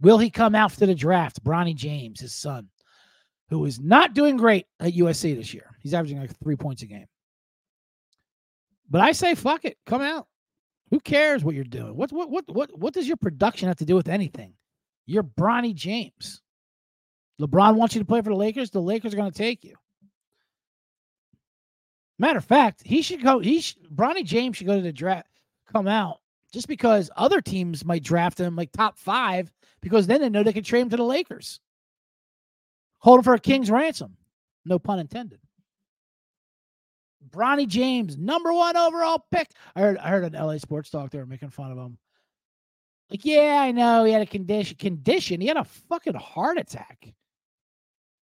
[0.00, 1.44] Will he come to the draft?
[1.44, 2.68] Bronny James, his son
[3.48, 5.76] who is not doing great at USC this year.
[5.80, 7.06] He's averaging like three points a game.
[8.88, 10.26] But I say, fuck it, come out.
[10.90, 11.96] Who cares what you're doing?
[11.96, 14.54] What what what what what does your production have to do with anything?
[15.06, 16.42] You're Bronny James.
[17.40, 18.70] LeBron wants you to play for the Lakers.
[18.70, 19.74] The Lakers are going to take you.
[22.18, 23.40] Matter of fact, he should go.
[23.40, 25.28] He should, Bronny James should go to the draft,
[25.70, 26.20] come out
[26.52, 29.50] just because other teams might draft him like top five
[29.82, 31.60] because then they know they can trade him to the Lakers.
[32.98, 34.16] Hold him for a king's ransom.
[34.64, 35.40] No pun intended.
[37.30, 39.50] Bronny James, number one overall pick.
[39.74, 41.98] I heard I heard an LA sports talk they were making fun of him.
[43.10, 44.76] Like, yeah, I know he had a condition.
[44.76, 45.40] Condition.
[45.40, 47.12] He had a fucking heart attack.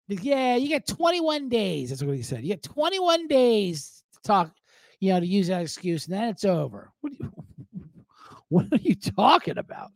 [0.09, 1.89] Like, yeah, you get 21 days.
[1.89, 2.41] That's what he said.
[2.41, 4.53] You get 21 days to talk,
[4.99, 6.91] you know, to use that excuse, and then it's over.
[6.99, 7.31] What are you,
[8.49, 9.91] what are you talking about?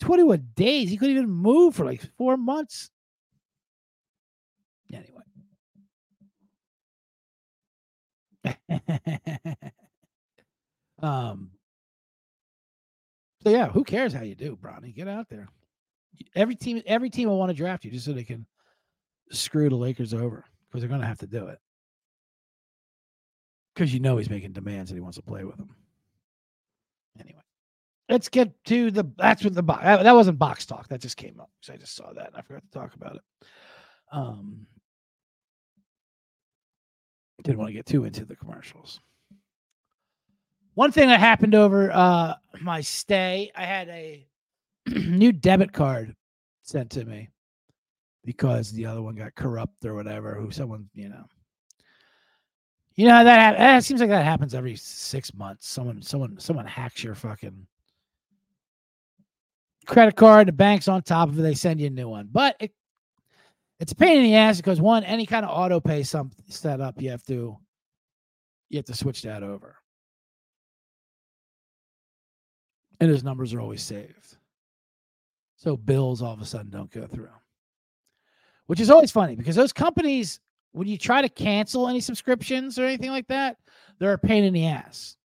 [0.00, 0.88] 21 days.
[0.88, 2.90] He couldn't even move for like four months.
[11.02, 11.50] um.
[13.42, 14.94] So yeah, who cares how you do, Bronny?
[14.94, 15.48] Get out there.
[16.34, 18.46] Every team, every team will want to draft you just so they can
[19.30, 21.58] screw the Lakers over because they're going to have to do it.
[23.74, 25.74] Because you know he's making demands and he wants to play with them.
[27.18, 27.42] Anyway,
[28.08, 29.10] let's get to the.
[29.16, 29.82] That's what the box.
[29.82, 30.88] That wasn't box talk.
[30.88, 33.16] That just came up because I just saw that and I forgot to talk about
[33.16, 33.22] it.
[34.12, 34.66] Um,
[37.42, 39.00] didn't want to get too into the commercials.
[40.74, 44.26] One thing that happened over uh, my stay, I had a
[44.86, 46.16] new debit card
[46.62, 47.28] sent to me
[48.24, 50.34] because the other one got corrupt or whatever.
[50.34, 51.24] Who someone, you know,
[52.94, 55.68] you know that that seems like that happens every six months.
[55.68, 57.66] Someone, someone, someone hacks your fucking
[59.86, 60.48] credit card.
[60.48, 61.42] The bank's on top of it.
[61.42, 62.72] They send you a new one, but it
[63.82, 66.80] it's a pain in the ass because one, any kind of auto pay some set
[66.80, 67.58] up, you have to
[68.70, 69.76] you have to switch that over.
[73.02, 74.36] and his numbers are always saved.
[75.56, 77.32] So bills all of a sudden don't go through.
[78.66, 80.38] Which is always funny because those companies,
[80.70, 83.56] when you try to cancel any subscriptions or anything like that,
[83.98, 85.16] they're a pain in the ass.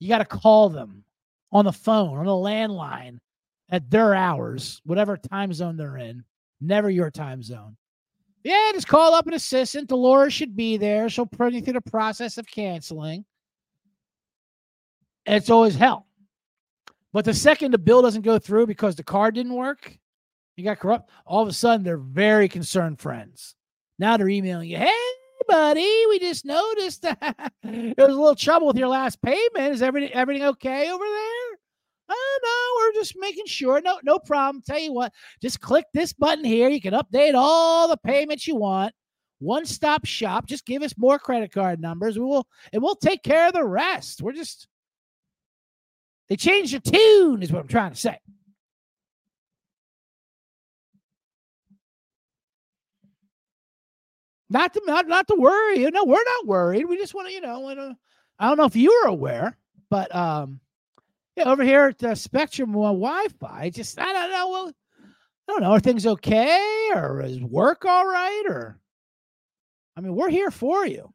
[0.00, 1.02] You got to call them
[1.50, 3.20] on the phone, on the landline
[3.70, 6.24] at their hours, whatever time zone they're in,
[6.60, 7.78] never your time zone.
[8.44, 9.88] Yeah, just call up an assistant.
[9.88, 11.08] Dolores should be there.
[11.08, 13.24] She'll put you through the process of canceling.
[15.24, 16.06] It's always hell.
[17.14, 19.98] But the second the bill doesn't go through because the card didn't work,
[20.56, 23.54] you got corrupt, all of a sudden they're very concerned friends.
[23.98, 24.90] Now they're emailing you, hey,
[25.48, 29.72] buddy, we just noticed that there was a little trouble with your last payment.
[29.72, 31.43] Is everything everything okay over there?
[32.08, 33.80] Oh no, we're just making sure.
[33.80, 34.62] No, no problem.
[34.66, 36.68] Tell you what, just click this button here.
[36.68, 38.94] You can update all the payments you want.
[39.38, 40.46] One stop shop.
[40.46, 42.18] Just give us more credit card numbers.
[42.18, 44.22] We will and we'll take care of the rest.
[44.22, 44.68] We're just
[46.28, 48.18] they changed the tune, is what I'm trying to say.
[54.50, 55.78] Not to not, not to worry.
[55.90, 56.84] Know, we're not worried.
[56.84, 57.94] We just want to, you know,
[58.38, 59.58] I don't know if you are aware,
[59.90, 60.60] but um
[61.36, 64.48] yeah, over here at the Spectrum Wi-Fi, just I don't know.
[64.50, 64.72] Well,
[65.48, 65.72] I don't know.
[65.72, 68.44] Are things okay, or is work all right?
[68.46, 68.78] Or
[69.96, 71.12] I mean, we're here for you,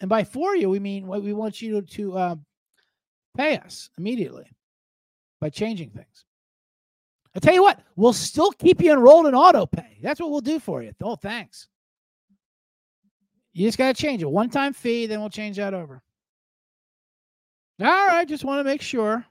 [0.00, 2.44] and by for you, we mean we want you to, to um,
[3.36, 4.50] pay us immediately
[5.40, 6.24] by changing things.
[7.36, 9.98] I tell you what, we'll still keep you enrolled in auto pay.
[10.02, 10.92] That's what we'll do for you.
[11.02, 11.68] Oh, thanks.
[13.52, 14.30] You just got to change it.
[14.30, 16.02] One time fee, then we'll change that over.
[17.80, 19.24] All right, just want to make sure.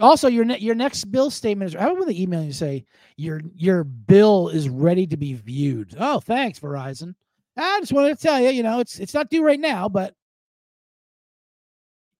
[0.00, 1.74] Also, your ne- your next bill statement is.
[1.78, 2.84] How about the email you say
[3.16, 5.94] your your bill is ready to be viewed?
[5.98, 7.14] Oh, thanks, Verizon.
[7.56, 10.14] I just wanted to tell you, you know, it's it's not due right now, but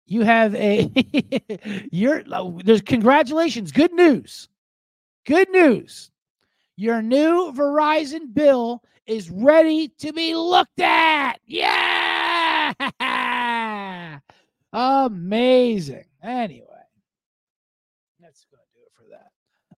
[0.06, 0.90] you have a
[1.92, 4.48] your oh, there's congratulations, good news,
[5.24, 6.10] good news.
[6.76, 11.38] Your new Verizon bill is ready to be looked at.
[11.46, 12.72] Yeah,
[14.72, 16.04] amazing.
[16.22, 16.79] Anyway.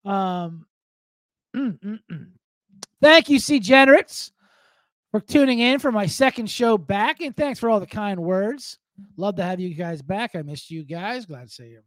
[0.05, 0.67] Um,
[1.55, 2.27] mm, mm, mm.
[3.01, 3.59] Thank you, C.
[3.59, 4.33] Generates,
[5.11, 7.21] for tuning in for my second show back.
[7.21, 8.79] And thanks for all the kind words.
[9.17, 10.35] Love to have you guys back.
[10.35, 11.27] I missed you guys.
[11.27, 11.81] Glad to see you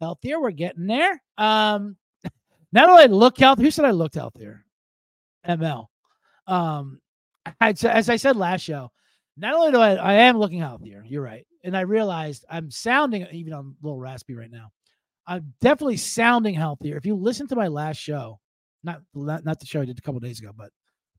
[0.00, 0.40] healthier.
[0.40, 1.22] We're getting there.
[1.38, 1.96] Um,
[2.72, 4.64] not only look healthy, who said I looked healthier?
[5.46, 5.86] ML.
[6.46, 7.00] Um,
[7.60, 8.90] I, as I said last show,
[9.36, 11.46] not only do I, I am looking healthier, you're right.
[11.64, 14.70] And I realized I'm sounding, even I'm a little raspy right now.
[15.26, 16.96] I'm definitely sounding healthier.
[16.96, 18.38] If you listen to my last show,
[18.84, 20.70] not not the show I did a couple days ago, but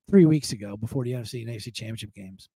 [0.09, 2.49] three weeks ago before the NFC and AFC championship games,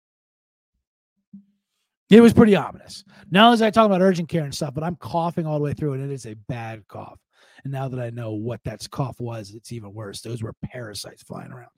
[2.10, 3.04] it was pretty ominous.
[3.30, 5.74] Now as I talk about urgent care and stuff, but I'm coughing all the way
[5.74, 7.20] through, and it is a bad cough.
[7.64, 10.22] And now that I know what that cough was, it's even worse.
[10.22, 11.70] Those were parasites flying around.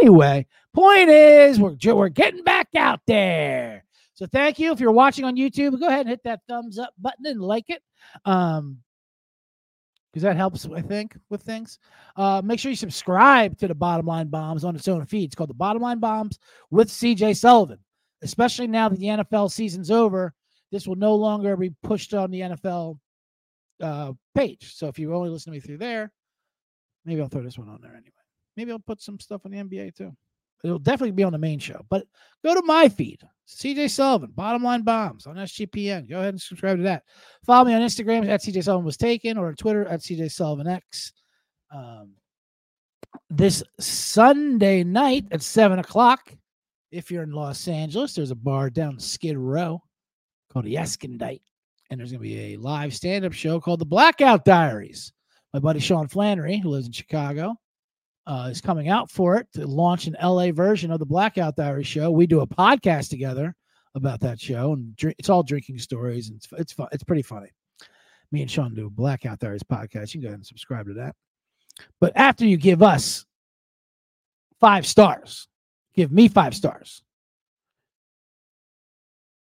[0.00, 3.84] Anyway, point is, we're we're getting back out there.
[4.14, 5.78] So thank you if you're watching on YouTube.
[5.78, 7.82] Go ahead and hit that thumbs up button and like it.
[8.24, 8.78] Um,
[10.16, 11.78] because that helps, I think, with things.
[12.16, 15.24] Uh, make sure you subscribe to the Bottom Line Bombs on its own feed.
[15.24, 16.38] It's called the Bottom Line Bombs
[16.70, 17.80] with CJ Sullivan.
[18.22, 20.32] Especially now that the NFL season's over,
[20.72, 22.98] this will no longer be pushed on the NFL
[23.82, 24.74] uh, page.
[24.74, 26.10] So if you only listen to me through there,
[27.04, 28.12] maybe I'll throw this one on there anyway.
[28.56, 30.16] Maybe I'll put some stuff on the NBA too.
[30.64, 31.84] It'll definitely be on the main show.
[31.88, 32.06] But
[32.44, 36.08] go to my feed, CJ Sullivan, Bottom Line Bombs on SGPN.
[36.08, 37.04] Go ahead and subscribe to that.
[37.44, 40.66] Follow me on Instagram at CJ Sullivan was taken or on Twitter at CJ Sullivan
[40.66, 41.12] X.
[41.72, 42.12] Um,
[43.30, 46.32] this Sunday night at seven o'clock,
[46.90, 49.82] if you're in Los Angeles, there's a bar down Skid Row
[50.52, 51.42] called the Escondite,
[51.90, 55.12] and there's going to be a live stand-up show called the Blackout Diaries.
[55.52, 57.56] My buddy Sean Flannery, who lives in Chicago,
[58.26, 61.84] uh, is coming out for it to launch an LA version of the Blackout Diary
[61.84, 62.10] show.
[62.10, 63.54] We do a podcast together
[63.94, 66.88] about that show, and drink, it's all drinking stories, and it's it's fun.
[66.92, 67.50] It's pretty funny.
[68.32, 70.12] Me and Sean do a Blackout Diaries podcast.
[70.12, 71.14] You can go ahead and subscribe to that.
[72.00, 73.24] But after you give us
[74.60, 75.48] five stars,
[75.94, 77.02] give me five stars,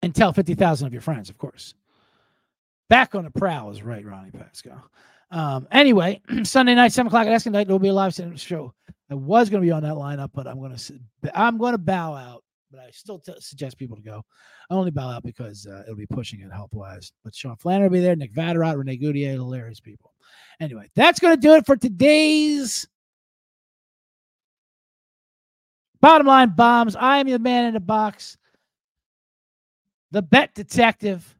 [0.01, 1.75] and tell fifty thousand of your friends, of course.
[2.89, 4.83] Back on the prowl is right, Ronnie Pascal.
[5.31, 8.73] Um, anyway, Sunday night, seven o'clock at Escondite, there will be a live show.
[9.09, 11.01] I was going to be on that lineup, but I'm going to
[11.33, 12.43] I'm going to bow out.
[12.71, 14.23] But I still t- suggest people to go.
[14.69, 17.11] I only bow out because uh, it'll be pushing it health wise.
[17.23, 20.13] But Sean Flannery will be there, Nick Vatterott, Renee Goudier, hilarious people.
[20.61, 22.87] Anyway, that's going to do it for today's
[25.99, 26.95] bottom line bombs.
[26.95, 28.37] I am the man in the box,
[30.11, 31.35] the bet detective.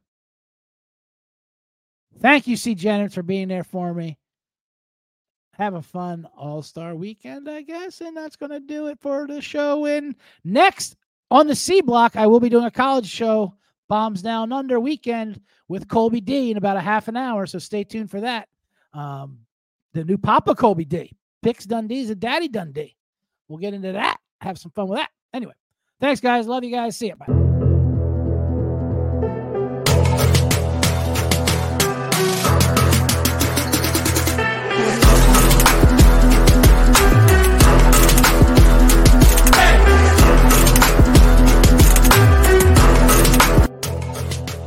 [2.21, 2.75] Thank you, C.
[2.75, 4.17] Janet, for being there for me.
[5.53, 8.01] Have a fun All Star weekend, I guess.
[8.01, 9.85] And that's going to do it for the show.
[9.85, 10.95] And next
[11.29, 13.55] on the C block, I will be doing a college show,
[13.89, 17.45] Bombs Down Under weekend with Colby D in about a half an hour.
[17.45, 18.47] So stay tuned for that.
[18.93, 19.39] Um,
[19.93, 21.15] the new Papa Colby D.
[21.41, 22.95] Picks Dundee's a Daddy Dundee.
[23.47, 24.17] We'll get into that.
[24.41, 25.09] Have some fun with that.
[25.33, 25.53] Anyway,
[25.99, 26.47] thanks, guys.
[26.47, 26.97] Love you guys.
[26.97, 27.15] See you.
[27.15, 27.40] Bye.